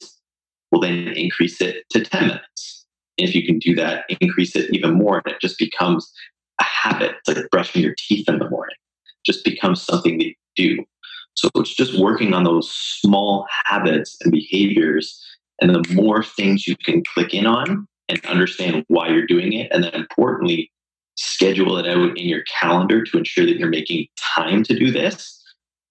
[0.71, 2.85] well, then increase it to 10 minutes.
[3.17, 5.21] And if you can do that, increase it even more.
[5.25, 6.11] And it just becomes
[6.59, 7.15] a habit.
[7.17, 10.85] It's like brushing your teeth in the morning, it just becomes something that you do.
[11.33, 15.23] So it's just working on those small habits and behaviors.
[15.61, 19.71] And the more things you can click in on and understand why you're doing it,
[19.71, 20.71] and then importantly,
[21.15, 25.41] schedule it out in your calendar to ensure that you're making time to do this,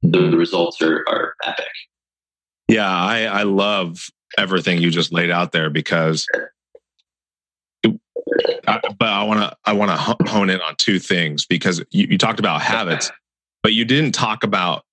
[0.03, 1.67] the, the results are, are epic.
[2.69, 6.27] Yeah, I, I love everything you just laid out there because
[8.67, 12.07] I, but I want to I want to hone in on two things because you,
[12.11, 13.11] you, talked about habits,
[13.63, 14.85] but you didn't talk about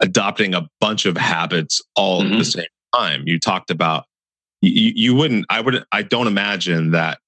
[0.00, 2.34] adopting a bunch of habits all mm-hmm.
[2.34, 3.22] at the same time.
[3.26, 4.04] You talked about
[4.60, 7.18] you, you wouldn't I would I don't imagine that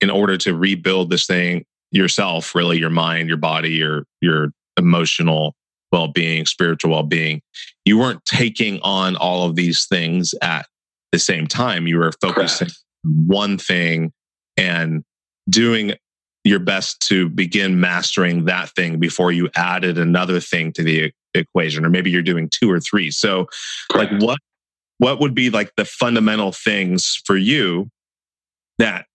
[0.00, 5.54] in order to rebuild this thing yourself, really your mind, your body, your your emotional
[5.92, 7.40] well-being, spiritual well-being,
[7.84, 10.66] you weren't taking on all of these things at
[11.12, 11.86] the same time.
[11.86, 12.78] You were focusing Correct.
[13.26, 14.12] one thing
[14.56, 15.02] and
[15.48, 15.94] doing
[16.44, 21.84] your best to begin mastering that thing before you added another thing to the equation
[21.84, 23.46] or maybe you're doing two or three so
[23.90, 24.12] Correct.
[24.12, 24.38] like what
[24.98, 27.88] what would be like the fundamental things for you
[28.78, 29.06] that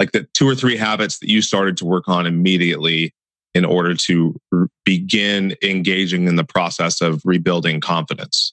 [0.00, 3.14] like the two or three habits that you started to work on immediately
[3.54, 8.52] in order to r- begin engaging in the process of rebuilding confidence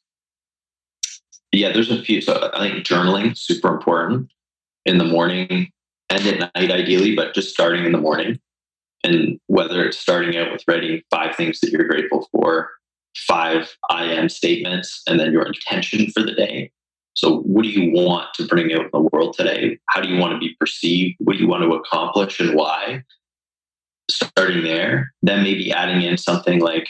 [1.51, 4.29] yeah there's a few so i think journaling super important
[4.85, 5.71] in the morning
[6.09, 8.39] and at night ideally, but just starting in the morning.
[9.03, 12.69] And whether it's starting out with writing five things that you're grateful for,
[13.15, 16.71] five I am statements, and then your intention for the day.
[17.13, 19.79] So, what do you want to bring out in the world today?
[19.89, 21.15] How do you want to be perceived?
[21.19, 23.03] What do you want to accomplish and why?
[24.09, 26.87] Starting there, then maybe adding in something like,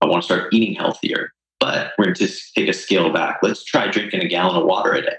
[0.00, 3.38] I want to start eating healthier, but we're going to take a scale back.
[3.42, 5.16] Let's try drinking a gallon of water a day.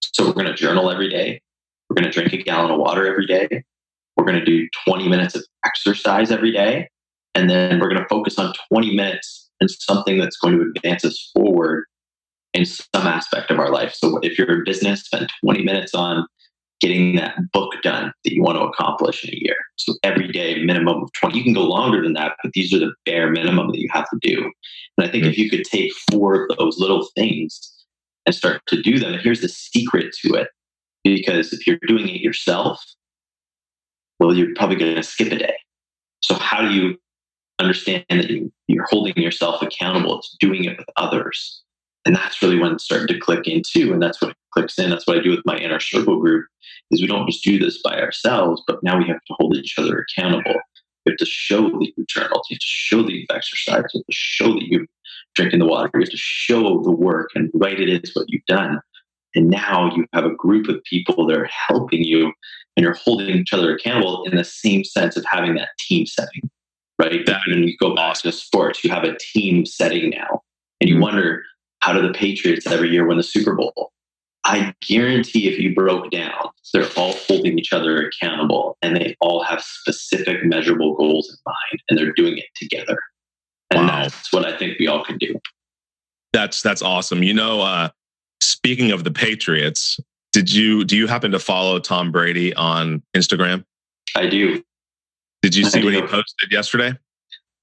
[0.00, 1.40] So, we're going to journal every day.
[1.88, 3.64] We're going to drink a gallon of water every day.
[4.16, 6.88] We're going to do 20 minutes of exercise every day.
[7.34, 11.04] And then we're going to focus on 20 minutes and something that's going to advance
[11.04, 11.84] us forward
[12.54, 13.94] in some aspect of our life.
[13.94, 16.26] So if you're in business, spend 20 minutes on
[16.82, 19.54] getting that book done that you want to accomplish in a year.
[19.76, 21.38] So every day, minimum of 20.
[21.38, 24.08] You can go longer than that, but these are the bare minimum that you have
[24.10, 24.50] to do.
[24.98, 25.30] And I think mm-hmm.
[25.30, 27.72] if you could take four of those little things
[28.26, 30.48] and start to do them, and here's the secret to it
[31.04, 32.84] because if you're doing it yourself,
[34.18, 35.56] well, you're probably going to skip a day.
[36.20, 36.96] So, how do you
[37.58, 41.62] understand that you, you're holding yourself accountable to doing it with others?
[42.04, 44.90] And that's really when it's starting to click into, and that's what clicks in.
[44.90, 46.46] That's what I do with my inner circle group.
[46.90, 49.78] Is we don't just do this by ourselves, but now we have to hold each
[49.78, 50.60] other accountable.
[51.06, 52.44] We have to show that you journaled.
[52.50, 53.86] You have to show that you've exercised.
[53.94, 54.86] You have to show that you're
[55.34, 55.90] drinking the water.
[55.94, 58.80] You have to show the work and write it is what you've done.
[59.34, 62.32] And now you have a group of people that are helping you
[62.76, 66.50] and you're holding each other accountable in the same sense of having that team setting,
[66.98, 67.24] right?
[67.26, 70.42] That when you go back to sports, you have a team setting now.
[70.80, 71.02] And you mm-hmm.
[71.02, 71.42] wonder,
[71.82, 73.92] how do the Patriots every year win the Super Bowl?
[74.44, 79.42] I guarantee if you broke down, they're all holding each other accountable and they all
[79.42, 82.98] have specific measurable goals in mind and they're doing it together.
[83.70, 84.02] And wow.
[84.02, 85.34] that's what I think we all can do.
[86.32, 87.22] That's that's awesome.
[87.22, 87.90] You know, uh,
[88.42, 90.00] Speaking of the Patriots,
[90.32, 93.64] did you do you happen to follow Tom Brady on Instagram?
[94.16, 94.62] I do.
[95.42, 96.92] Did you see what he posted yesterday?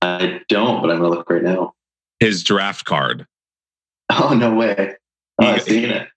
[0.02, 1.74] I don't, but I'm gonna look right now.
[2.22, 3.28] His draft card.
[4.22, 4.96] Oh no way!
[5.40, 6.08] Oh, he, I've seen it.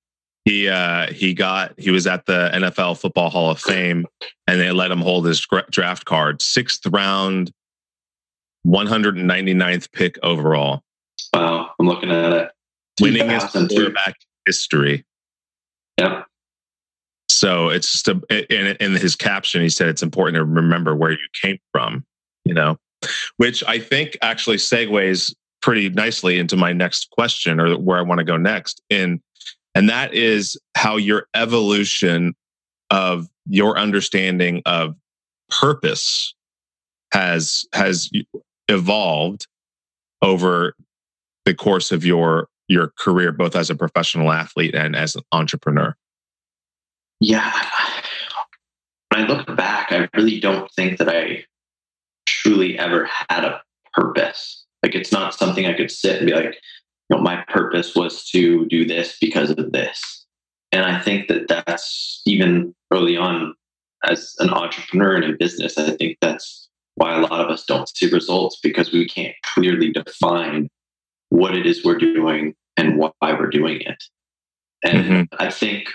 [0.45, 4.07] He uh, he got he was at the NFL Football Hall of Fame,
[4.47, 7.53] and they let him hold his draft card, sixth round,
[8.67, 10.83] 199th pick overall.
[11.35, 12.51] Wow, I'm looking at it.
[13.01, 15.05] Winning Winningest quarterback history.
[15.99, 16.25] Yeah.
[17.29, 18.21] So it's just a,
[18.53, 22.05] in, in his caption, he said it's important to remember where you came from,
[22.45, 22.79] you know,
[23.37, 28.19] which I think actually segues pretty nicely into my next question or where I want
[28.19, 28.83] to go next.
[28.91, 29.23] In,
[29.75, 32.35] and that is how your evolution
[32.91, 34.95] of your understanding of
[35.49, 36.35] purpose
[37.13, 38.11] has has
[38.69, 39.47] evolved
[40.21, 40.75] over
[41.45, 45.95] the course of your your career, both as a professional athlete and as an entrepreneur?
[47.21, 47.53] Yeah.
[49.09, 51.45] When I look back, I really don't think that I
[52.27, 54.62] truly ever had a purpose.
[54.83, 56.57] Like it's not something I could sit and be like,
[57.09, 60.27] you know, my purpose was to do this because of this.
[60.73, 63.55] And I think that that's even early on
[64.05, 67.65] as an entrepreneur and in a business, I think that's why a lot of us
[67.65, 70.69] don't see results because we can't clearly define
[71.29, 74.03] what it is we're doing and why we're doing it.
[74.85, 75.23] And mm-hmm.
[75.39, 75.89] I think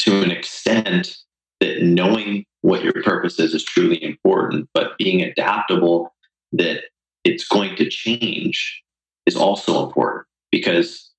[0.00, 1.16] to an extent
[1.60, 6.14] that knowing what your purpose is is truly important, but being adaptable
[6.52, 6.82] that
[7.24, 8.82] it's going to change
[9.26, 11.12] is also important because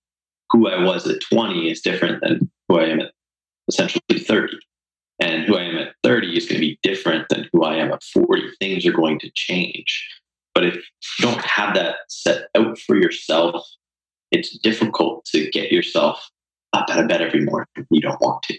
[0.52, 3.12] who I was at 20 is different than who I am at
[3.68, 4.58] essentially 30.
[5.22, 7.92] And who I am at 30 is going to be different than who I am
[7.92, 8.42] at 40.
[8.60, 10.08] Things are going to change.
[10.56, 10.82] But if you
[11.20, 13.68] don't have that set out for yourself,
[14.32, 16.30] it's difficult to get yourself
[16.74, 18.58] up out of bed every morning when you don't want to.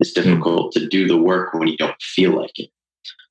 [0.00, 0.22] It's hmm.
[0.22, 2.70] difficult to do the work when you don't feel like it.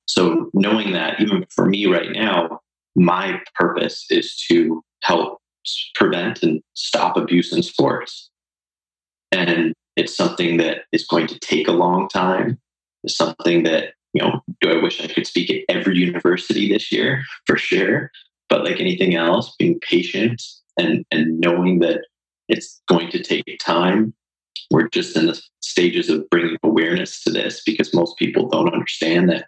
[0.06, 2.60] So, knowing that, even for me right now,
[2.94, 5.38] my purpose is to help
[5.94, 8.30] prevent and stop abuse in sports.
[9.30, 12.58] And it's something that is going to take a long time.
[13.04, 16.92] It's something that, you know, do I wish I could speak at every university this
[16.92, 17.22] year?
[17.46, 18.10] For sure.
[18.48, 20.42] But like anything else, being patient
[20.78, 22.02] and, and knowing that
[22.48, 24.14] it's going to take time.
[24.70, 29.28] We're just in the stages of bringing awareness to this because most people don't understand
[29.30, 29.46] that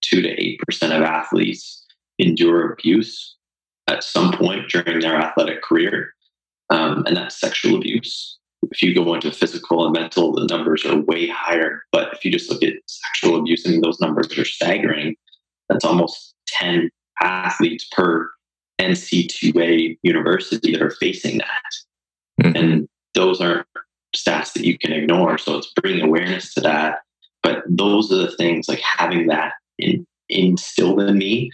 [0.00, 1.84] two to eight percent of athletes
[2.18, 3.36] endure abuse
[3.88, 6.12] at some point during their athletic career,
[6.70, 8.38] um, and that's sexual abuse.
[8.70, 11.84] If you go into physical and mental, the numbers are way higher.
[11.92, 15.14] But if you just look at sexual abuse, I mean, those numbers are staggering.
[15.68, 16.90] That's almost 10
[17.22, 18.28] athletes per
[18.80, 22.42] NCAA university that are facing that.
[22.42, 22.56] Mm-hmm.
[22.56, 23.66] And those aren't
[24.14, 25.38] stats that you can ignore.
[25.38, 26.98] So it's bringing awareness to that.
[27.42, 31.50] But those are the things like having that in, instilled in me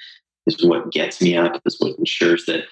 [0.47, 2.65] is what gets me up, is what ensures that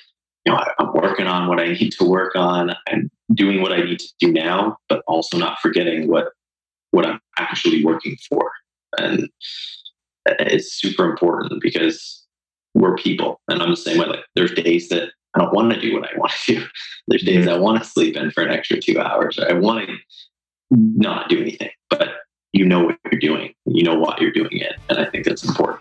[0.44, 3.82] you know I'm working on what I need to work on and doing what I
[3.82, 6.28] need to do now, but also not forgetting what
[6.90, 8.52] what I'm actually working for.
[8.98, 9.28] And
[10.26, 12.24] it's super important because
[12.74, 14.06] we're people, and I'm the same way.
[14.06, 16.66] Like there's days that I don't want to do what I want to do.
[17.08, 19.38] There's days I want to sleep in for an extra two hours.
[19.38, 19.96] I want to
[20.70, 22.10] not do anything, but
[22.52, 23.54] you know what you're doing.
[23.66, 25.80] You know why you're doing it, and I think that's important.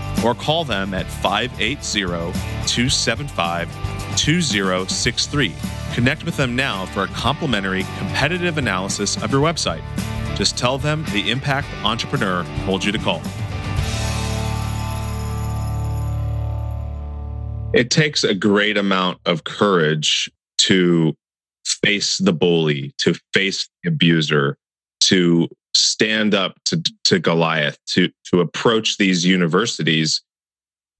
[0.23, 2.05] or call them at 580
[2.67, 5.53] 275 2063.
[5.93, 9.83] Connect with them now for a complimentary competitive analysis of your website.
[10.35, 13.21] Just tell them the Impact Entrepreneur told you to call.
[17.73, 21.15] It takes a great amount of courage to
[21.83, 24.57] face the bully, to face the abuser,
[25.01, 30.21] to stand up to, to Goliath, to, to approach these universities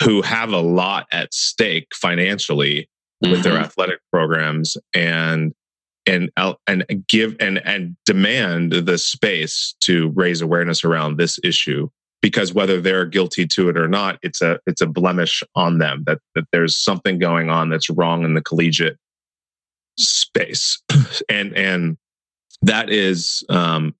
[0.03, 2.89] who have a lot at stake financially
[3.23, 3.31] mm-hmm.
[3.31, 3.63] with their mm-hmm.
[3.63, 5.53] athletic programs and
[6.07, 6.31] and
[6.65, 11.87] and give and and demand the space to raise awareness around this issue
[12.23, 16.03] because whether they're guilty to it or not it's a it's a blemish on them
[16.07, 18.97] that that there's something going on that's wrong in the collegiate
[19.99, 20.81] space
[21.29, 21.97] and and
[22.63, 23.95] that is um,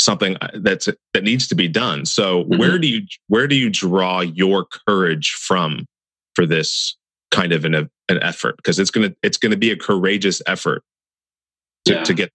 [0.00, 2.58] something uh, that's that needs to be done so mm-hmm.
[2.58, 5.86] where do you where do you draw your courage from
[6.34, 6.96] for this
[7.30, 10.82] kind of an, an effort because it's going to it's to be a courageous effort
[11.84, 12.02] to, yeah.
[12.02, 12.32] to get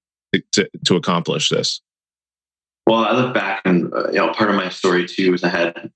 [0.51, 1.81] to, to accomplish this
[2.87, 5.49] well i look back and uh, you know part of my story too is i
[5.49, 5.91] had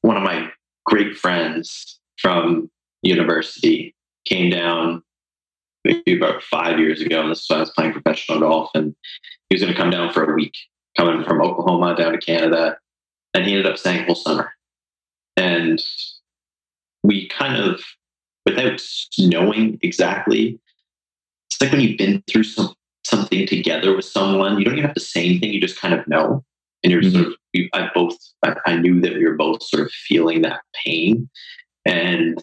[0.00, 0.50] one of my
[0.86, 2.70] great friends from
[3.02, 3.94] university
[4.24, 5.02] came down
[5.84, 8.94] maybe about five years ago and this is when i was playing professional golf and
[9.48, 10.54] he was going to come down for a week
[10.96, 12.76] coming from oklahoma down to canada
[13.34, 14.52] and he ended up staying whole summer
[15.36, 15.82] and
[17.02, 17.80] we kind of
[18.44, 18.80] without
[19.18, 20.58] knowing exactly.
[21.50, 22.74] It's like when you've been through some
[23.04, 26.06] something together with someone, you don't even have to say anything, you just kind of
[26.06, 26.44] know.
[26.82, 27.22] And you're mm-hmm.
[27.22, 27.34] sort of,
[27.74, 31.28] I both, I, I knew that we were both sort of feeling that pain.
[31.84, 32.40] And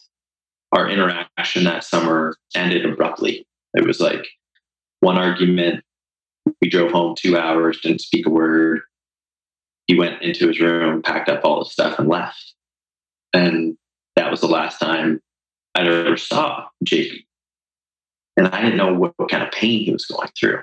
[0.71, 3.47] our interaction that summer ended abruptly.
[3.73, 4.27] It was like
[4.99, 5.83] one argument.
[6.61, 8.81] We drove home two hours, didn't speak a word.
[9.87, 12.53] He went into his room, packed up all his stuff, and left.
[13.33, 13.77] And
[14.15, 15.21] that was the last time
[15.75, 17.25] I ever saw JP.
[18.37, 20.61] And I didn't know what, what kind of pain he was going through.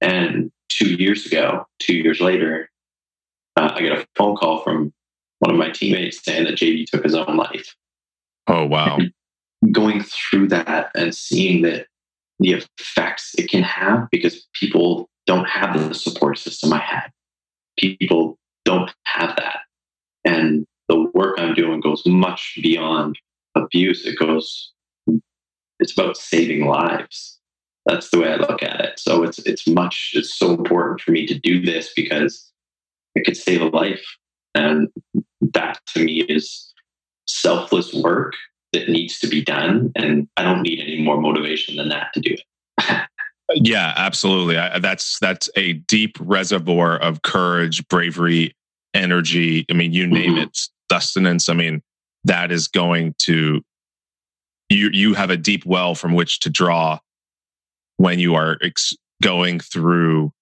[0.00, 2.70] And two years ago, two years later,
[3.56, 4.92] uh, I get a phone call from
[5.38, 7.74] one of my teammates saying that JP took his own life.
[8.46, 8.96] Oh, wow.
[8.96, 9.12] And
[9.72, 11.86] going through that and seeing that
[12.40, 17.10] the effects it can have because people don't have the support system I had.
[17.78, 19.60] People don't have that.
[20.24, 23.18] And the work I'm doing goes much beyond
[23.54, 24.04] abuse.
[24.04, 24.72] It goes,
[25.80, 27.38] it's about saving lives.
[27.86, 28.98] That's the way I look at it.
[28.98, 32.50] So it's it's much it's so important for me to do this because
[33.14, 34.04] it could save a life.
[34.54, 34.88] And
[35.52, 36.72] that to me is
[37.26, 38.32] selfless work
[38.74, 39.90] that needs to be done.
[39.96, 43.00] And I don't need any more motivation than that to do it.
[43.54, 44.58] yeah, absolutely.
[44.58, 48.54] I, that's that's a deep reservoir of courage, bravery,
[48.92, 49.64] energy.
[49.70, 50.42] I mean, you name mm-hmm.
[50.42, 50.58] it,
[50.90, 51.48] sustenance.
[51.48, 51.82] I mean,
[52.24, 53.62] that is going to
[54.68, 54.90] you.
[54.92, 56.98] You have a deep well from which to draw
[57.96, 60.32] when you are ex- going through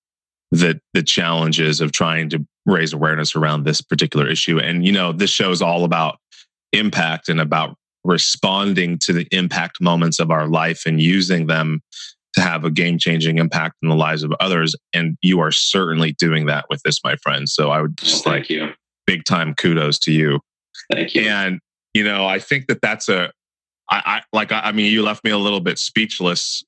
[0.51, 4.59] the the challenges of trying to raise awareness around this particular issue.
[4.59, 6.19] And you know, this show is all about
[6.73, 11.81] impact and about responding to the impact moments of our life and using them
[12.35, 14.75] to have a game changing impact in the lives of others.
[14.93, 17.49] And you are certainly doing that with this, my friend.
[17.49, 18.71] So I would just Thank like you.
[19.07, 20.41] big time kudos to you.
[20.91, 21.23] Thank you.
[21.23, 21.61] And,
[21.95, 23.31] you know, I think that that's a,
[23.91, 26.65] I, I like, I, I mean, you left me a little bit speechless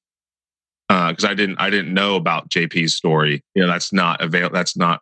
[0.88, 3.42] because uh, I didn't, I didn't know about JP's story.
[3.54, 5.00] You know, that's not avail, that's not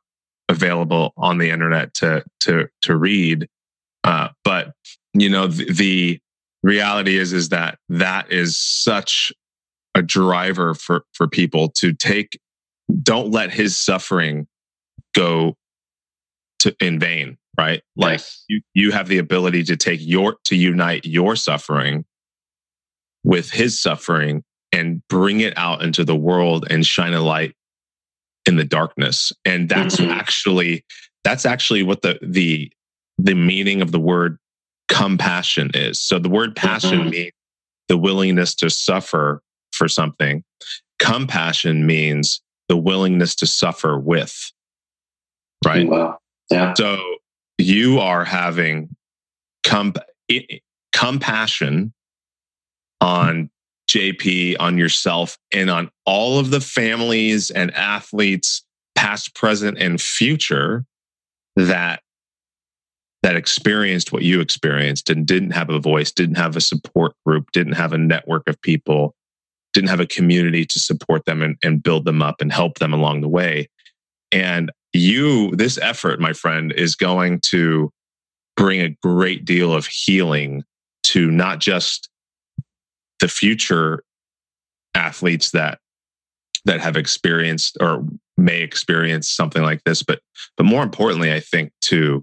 [0.48, 3.48] available on the internet to, to, to read.
[4.04, 4.72] Uh, but
[5.14, 6.20] you know, the, the
[6.62, 9.32] reality is, is that that is such
[9.94, 12.38] a driver for for people to take
[13.02, 14.46] don't let his suffering
[15.14, 15.56] go
[16.58, 18.44] to in vain right like yes.
[18.48, 22.04] you you have the ability to take your to unite your suffering
[23.24, 24.42] with his suffering
[24.72, 27.54] and bring it out into the world and shine a light
[28.46, 30.10] in the darkness and that's mm-hmm.
[30.10, 30.84] actually
[31.24, 32.72] that's actually what the the
[33.18, 34.38] the meaning of the word
[34.88, 37.10] compassion is so the word passion mm-hmm.
[37.10, 37.32] means
[37.88, 40.44] the willingness to suffer for something.
[40.98, 44.52] Compassion means the willingness to suffer with.
[45.64, 45.88] Right.
[45.88, 46.18] Wow.
[46.50, 46.74] Yeah.
[46.74, 46.98] So
[47.58, 48.94] you are having
[49.64, 49.98] comp-
[50.92, 51.92] compassion
[53.00, 53.50] on
[53.90, 58.64] JP, on yourself, and on all of the families and athletes,
[58.94, 60.84] past, present, and future,
[61.56, 62.01] that
[63.22, 67.50] that experienced what you experienced and didn't have a voice, didn't have a support group,
[67.52, 69.14] didn't have a network of people
[69.72, 72.92] didn't have a community to support them and, and build them up and help them
[72.92, 73.68] along the way.
[74.30, 77.90] And you, this effort, my friend, is going to
[78.56, 80.62] bring a great deal of healing
[81.04, 82.08] to not just
[83.20, 84.02] the future
[84.94, 85.78] athletes that
[86.64, 88.04] that have experienced or
[88.36, 90.20] may experience something like this but
[90.58, 92.22] but more importantly i think to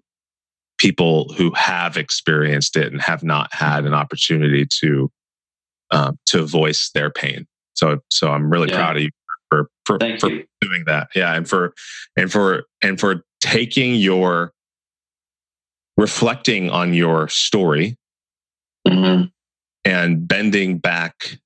[0.80, 5.12] people who have experienced it and have not had an opportunity to
[5.92, 7.46] uh, to voice their pain.
[7.74, 8.78] So, so I'm really yeah.
[8.78, 9.10] proud of you
[9.50, 10.46] for for, for you.
[10.62, 11.10] doing that.
[11.14, 11.74] Yeah, and for
[12.16, 14.54] and for and for taking your
[15.98, 17.98] reflecting on your story
[18.88, 19.26] mm-hmm.
[19.86, 21.38] and bending back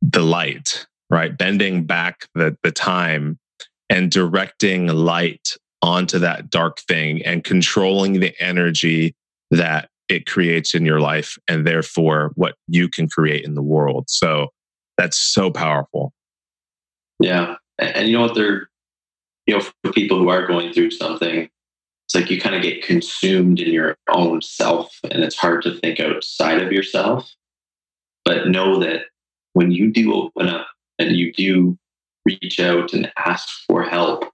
[0.00, 1.36] the light, right?
[1.36, 3.38] Bending back the the time
[3.88, 9.14] and directing light onto that dark thing and controlling the energy
[9.50, 14.04] that it creates in your life and therefore what you can create in the world.
[14.08, 14.48] So
[14.96, 16.12] that's so powerful.
[17.18, 17.56] Yeah.
[17.78, 18.34] And you know what?
[18.34, 18.68] They're,
[19.46, 21.48] you know, for people who are going through something,
[22.06, 25.78] it's like you kind of get consumed in your own self and it's hard to
[25.78, 27.30] think outside of yourself.
[28.24, 29.06] But know that
[29.54, 30.68] when you do open up
[30.98, 31.76] and you do
[32.24, 34.31] reach out and ask for help,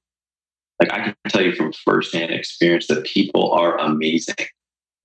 [0.80, 4.36] like I can tell you from firsthand experience that people are amazing.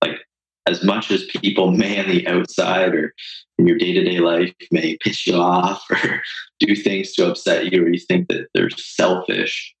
[0.02, 0.20] Like
[0.66, 3.14] as much as people may on the outside or
[3.58, 6.22] in your day-to-day life may piss you off or
[6.60, 9.74] do things to upset you or you think that they're selfish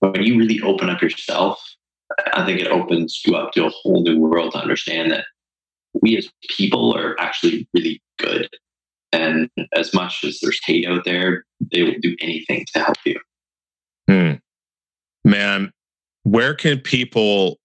[0.00, 1.62] when you really open up yourself
[2.34, 5.24] i think it opens you up to a whole new world to understand that
[6.02, 8.48] we as people are actually really good
[9.12, 13.18] and as much as there's hate out there they will do anything to help you
[14.08, 14.32] hmm.
[15.24, 15.72] Man
[16.24, 17.58] where can people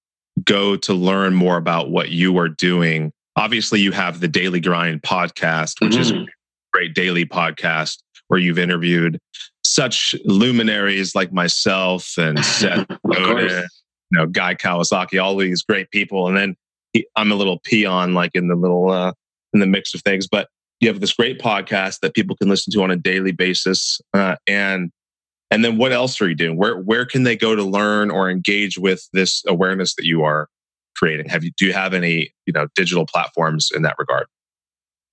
[0.44, 5.02] go to learn more about what you are doing, obviously you have the Daily Grind
[5.02, 6.02] podcast, which mm-hmm.
[6.02, 6.26] is a mm-hmm.
[6.74, 9.20] great daily podcast where you've interviewed
[9.64, 13.66] such luminaries like myself and Seth Godin,
[14.12, 16.28] you know, Guy Kawasaki, all these great people.
[16.28, 16.56] And then
[16.94, 19.14] he, I'm a little peon, like in the little, uh,
[19.54, 20.28] in the mix of things.
[20.28, 20.48] But
[20.80, 24.36] you have this great podcast that people can listen to on a daily basis, uh,
[24.46, 24.92] and
[25.52, 26.58] and then what else are you doing?
[26.58, 30.48] Where where can they go to learn or engage with this awareness that you are
[30.96, 31.30] creating?
[31.30, 34.28] Have you do you have any you know digital platforms in that regard?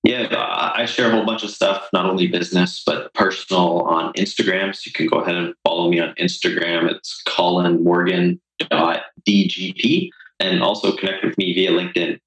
[0.04, 0.26] Yeah,
[0.74, 4.74] I share a whole bunch of stuff, not only business, but personal on Instagram.
[4.74, 6.90] So you can go ahead and follow me on Instagram.
[6.90, 10.10] It's colinmorgan.dgp
[10.40, 12.18] and also connect with me via LinkedIn.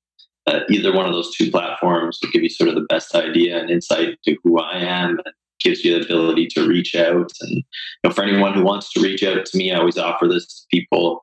[0.48, 3.60] Uh, either one of those two platforms will give you sort of the best idea
[3.60, 7.32] and insight to who I am and gives you the ability to reach out.
[7.42, 7.64] And you
[8.04, 10.66] know, for anyone who wants to reach out to me, I always offer this to
[10.72, 11.22] people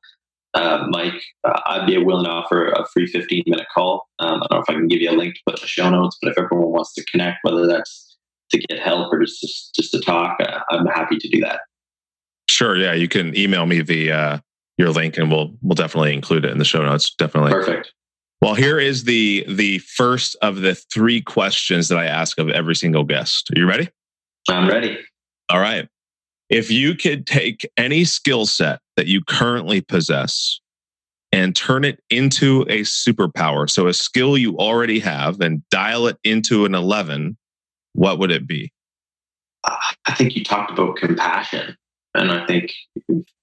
[0.54, 4.08] uh, Mike, uh, I'd be willing to offer a free 15 minute call.
[4.18, 5.68] Um, I don't know if I can give you a link to put in the
[5.68, 8.16] show notes, but if everyone wants to connect, whether that's
[8.50, 11.60] to get help or just just, just to talk, uh, I'm happy to do that.
[12.50, 12.76] Sure.
[12.76, 14.38] Yeah, you can email me the uh,
[14.76, 17.14] your link, and we'll we'll definitely include it in the show notes.
[17.14, 17.52] Definitely.
[17.52, 17.92] Perfect.
[18.42, 22.74] Well, here is the the first of the three questions that I ask of every
[22.74, 23.50] single guest.
[23.56, 23.88] Are you ready?
[24.48, 24.98] I'm ready.
[25.48, 25.88] All right.
[26.50, 30.60] If you could take any skill set that you currently possess
[31.30, 36.18] and turn it into a superpower, so a skill you already have, and dial it
[36.24, 37.38] into an 11,
[37.94, 38.70] what would it be?
[39.64, 39.76] Uh,
[40.06, 41.76] I think you talked about compassion.
[42.14, 42.72] And I think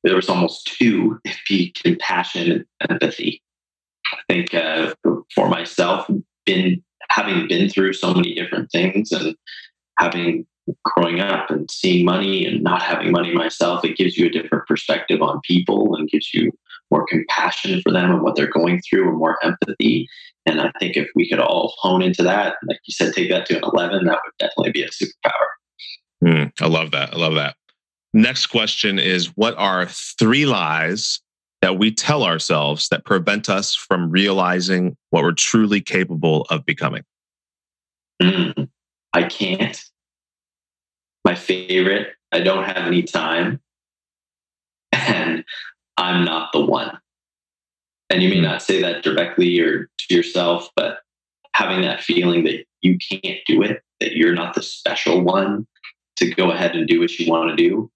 [0.04, 3.41] there was almost two it'd be compassion and empathy.
[4.14, 4.93] I think uh,
[5.34, 6.08] for myself,
[6.45, 9.36] been having been through so many different things and
[9.97, 10.45] having
[10.84, 14.65] growing up and seeing money and not having money myself, it gives you a different
[14.67, 16.51] perspective on people and gives you
[16.91, 20.07] more compassion for them and what they're going through and more empathy.
[20.45, 23.45] And I think if we could all hone into that, like you said, take that
[23.47, 25.32] to an 11, that would definitely be a superpower.
[26.24, 27.13] Mm, I love that.
[27.13, 27.55] I love that.
[28.13, 31.20] Next question is What are three lies
[31.61, 37.03] that we tell ourselves that prevent us from realizing what we're truly capable of becoming?
[38.22, 38.70] Mm,
[39.13, 39.82] I can't
[41.26, 42.13] my favorite.
[42.32, 43.59] I don't have any time.
[44.91, 45.43] And
[45.97, 46.97] I'm not the one.
[48.09, 50.99] And you may not say that directly or to yourself, but
[51.53, 55.67] having that feeling that you can't do it, that you're not the special one
[56.17, 57.91] to go ahead and do what you want to do,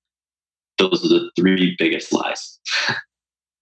[0.78, 2.60] those are the three biggest lies.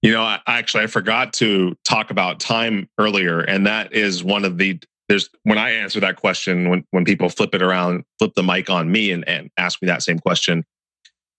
[0.01, 4.45] you know, I, actually, I forgot to talk about time earlier, and that is one
[4.45, 4.79] of the
[5.11, 8.69] there's when I answer that question, when when people flip it around, flip the mic
[8.69, 10.63] on me and, and ask me that same question,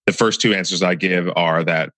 [0.04, 1.88] the first two answers I give are that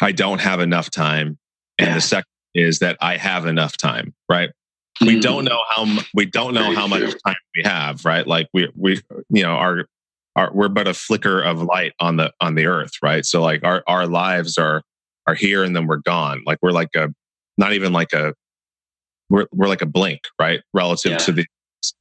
[0.00, 1.38] I don't have enough time,
[1.78, 1.94] and yeah.
[1.96, 4.14] the second is that I have enough time.
[4.26, 4.48] Right?
[4.48, 5.06] Mm-hmm.
[5.06, 8.06] We don't know how we don't know Very how much time we have.
[8.06, 8.26] Right?
[8.26, 9.84] Like we we you know our
[10.34, 12.92] our we're but a flicker of light on the on the earth.
[13.02, 13.26] Right?
[13.26, 14.80] So like our our lives are
[15.26, 16.42] are here and then we're gone.
[16.46, 17.12] Like we're like a
[17.58, 18.32] not even like a
[19.28, 21.18] we're we're like a blink, right, relative yeah.
[21.18, 21.46] to the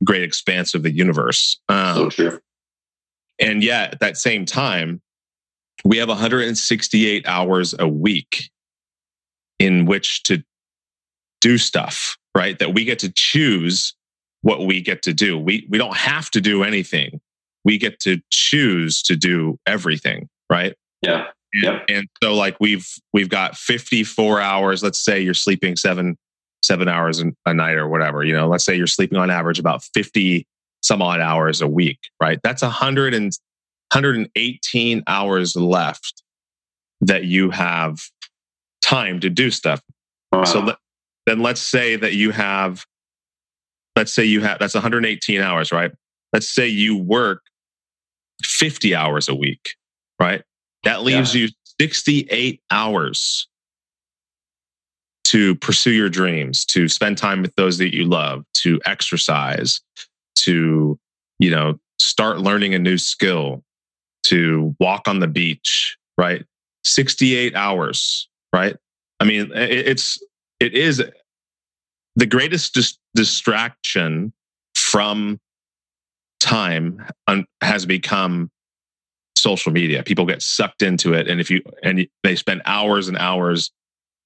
[0.04, 1.60] great expanse of the universe.
[1.70, 2.40] Um, so true.
[3.40, 5.02] And yet, at that same time,
[5.84, 8.50] we have 168 hours a week
[9.60, 10.44] in which to
[11.42, 12.58] do stuff, right?
[12.60, 13.94] That we get to choose
[14.42, 15.38] what we get to do.
[15.38, 17.20] We we don't have to do anything.
[17.64, 20.76] We get to choose to do everything, right?
[21.02, 21.26] Yeah.
[21.54, 21.86] And, yep.
[21.90, 24.84] and so like we've we've got 54 hours.
[24.84, 26.18] Let's say you're sleeping seven
[26.66, 28.24] seven hours a night or whatever.
[28.24, 30.45] You know, let's say you're sleeping on average about 50
[30.82, 32.39] some odd hours a week, right?
[32.43, 33.32] That's 100 and
[33.91, 36.24] 118 hours left
[37.01, 38.01] that you have
[38.84, 39.82] time to do stuff.
[40.32, 40.43] Wow.
[40.43, 40.76] So
[41.26, 42.86] then let's say that you have,
[43.95, 45.91] let's say you have, that's 118 hours, right?
[46.34, 47.41] Let's say you work
[48.43, 49.76] 50 hours a week,
[50.20, 50.43] right?
[50.84, 51.43] That leaves yeah.
[51.43, 51.49] you
[51.80, 53.47] 68 hours
[55.26, 59.82] to pursue your dreams, to spend time with those that you love, to exercise,
[60.36, 60.98] to,
[61.40, 63.64] you know, start learning a new skill,
[64.24, 66.46] to walk on the beach, right?
[66.84, 68.78] 68 hours, right?
[69.20, 70.24] I mean, it's,
[70.60, 71.04] it is
[72.16, 74.32] the greatest dis- distraction
[74.76, 75.40] from
[76.40, 77.04] time
[77.62, 78.52] has become
[79.36, 80.04] social media.
[80.04, 81.28] People get sucked into it.
[81.28, 83.72] And if you, and they spend hours and hours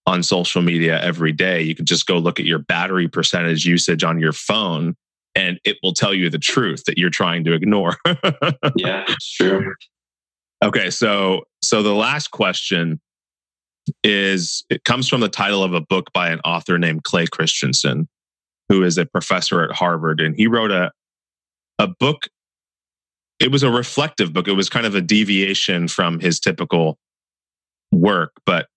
[0.09, 1.61] on social media every day.
[1.61, 4.95] You can just go look at your battery percentage usage on your phone
[5.35, 7.95] and it will tell you the truth that you're trying to ignore.
[8.75, 9.75] yeah, it's true.
[10.65, 12.99] Okay, so so the last question
[14.03, 18.07] is it comes from the title of a book by an author named Clay Christensen,
[18.67, 20.91] who is a professor at Harvard and he wrote a
[21.77, 22.27] a book
[23.39, 24.49] it was a reflective book.
[24.49, 26.97] It was kind of a deviation from his typical
[27.91, 28.67] work, but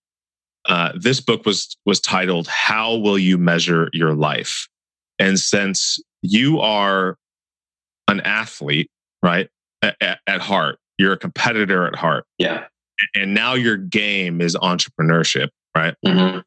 [0.65, 4.67] uh, this book was was titled "How Will You Measure Your Life?"
[5.19, 7.17] And since you are
[8.07, 8.89] an athlete,
[9.21, 9.49] right?
[9.81, 12.25] At, at, heart, you're a competitor at heart.
[12.37, 12.65] Yeah.
[13.15, 15.93] And now your game is entrepreneurship, right?
[16.05, 16.39] Mm-hmm.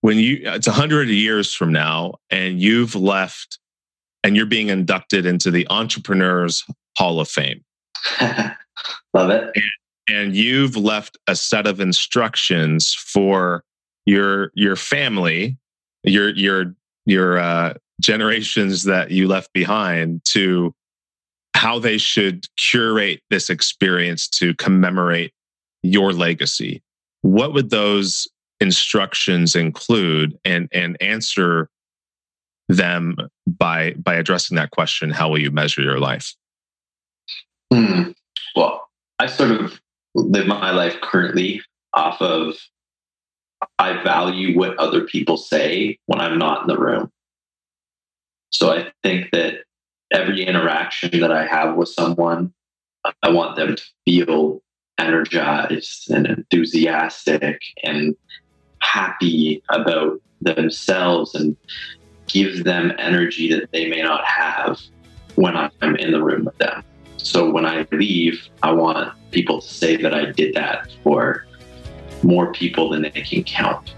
[0.00, 3.58] When you, it's a hundred years from now, and you've left,
[4.24, 6.64] and you're being inducted into the Entrepreneurs
[6.98, 7.64] Hall of Fame.
[9.14, 9.50] Love it.
[9.54, 9.64] And,
[10.08, 13.64] and you've left a set of instructions for
[14.04, 15.56] your your family,
[16.04, 20.74] your your your uh, generations that you left behind to
[21.54, 25.32] how they should curate this experience to commemorate
[25.82, 26.82] your legacy.
[27.22, 28.28] What would those
[28.60, 31.68] instructions include and and answer
[32.68, 36.34] them by by addressing that question how will you measure your life
[37.72, 38.10] hmm.
[38.56, 38.88] well
[39.18, 39.80] i sort of
[40.16, 41.62] live my life currently
[41.94, 42.54] off of
[43.78, 47.10] I value what other people say when I'm not in the room.
[48.50, 49.64] So I think that
[50.12, 52.52] every interaction that I have with someone,
[53.22, 54.62] I want them to feel
[54.98, 58.14] energized and enthusiastic and
[58.82, 61.56] happy about themselves and
[62.28, 64.80] give them energy that they may not have
[65.34, 66.82] when I'm in the room with them.
[67.18, 71.44] So when I leave, I want people to say that I did that for
[72.22, 73.94] more people than they can count.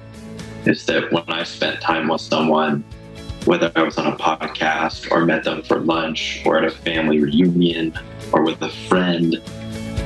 [0.64, 2.82] Is that when I spent time with someone,
[3.44, 7.20] whether I was on a podcast or met them for lunch or at a family
[7.20, 7.96] reunion
[8.32, 9.34] or with a friend,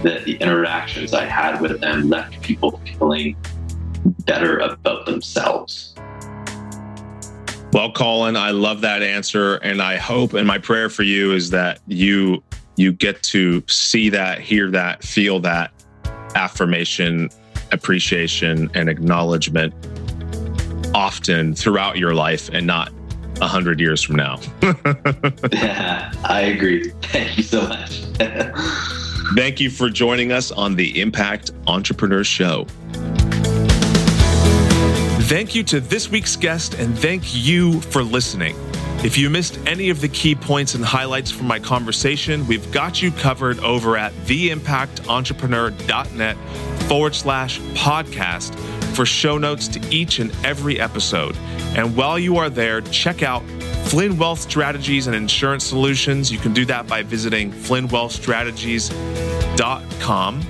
[0.03, 3.35] that the interactions I had with them left people feeling
[4.26, 5.95] better about themselves.
[7.72, 9.55] Well, Colin, I love that answer.
[9.57, 12.43] And I hope and my prayer for you is that you
[12.77, 15.73] you get to see that, hear that, feel that
[16.35, 17.29] affirmation
[17.73, 19.75] appreciation and acknowledgement
[20.95, 22.93] often throughout your life and not
[23.41, 24.39] a hundred years from now.
[25.53, 26.91] yeah, I agree.
[27.03, 28.03] Thank you so much.
[29.35, 32.66] Thank you for joining us on the Impact Entrepreneur Show.
[35.23, 38.55] Thank you to this week's guest and thank you for listening.
[39.05, 43.03] If you missed any of the key points and highlights from my conversation, we've got
[43.03, 46.36] you covered over at theimpactentrepreneur.net
[46.82, 48.55] forward slash podcast
[48.94, 51.36] for show notes to each and every episode.
[51.76, 53.42] And while you are there, check out
[53.86, 56.30] Flynn Wealth Strategies and Insurance Solutions.
[56.30, 60.42] You can do that by visiting flynnwealthstrategies.com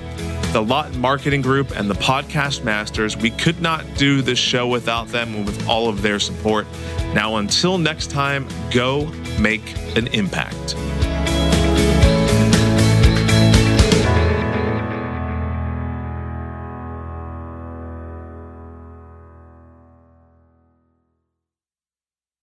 [0.53, 3.17] the Lawton Marketing Group, and the Podcast Masters.
[3.17, 6.67] We could not do this show without them and with all of their support.
[7.13, 9.05] Now, until next time, go
[9.39, 9.61] make
[9.95, 10.75] an impact.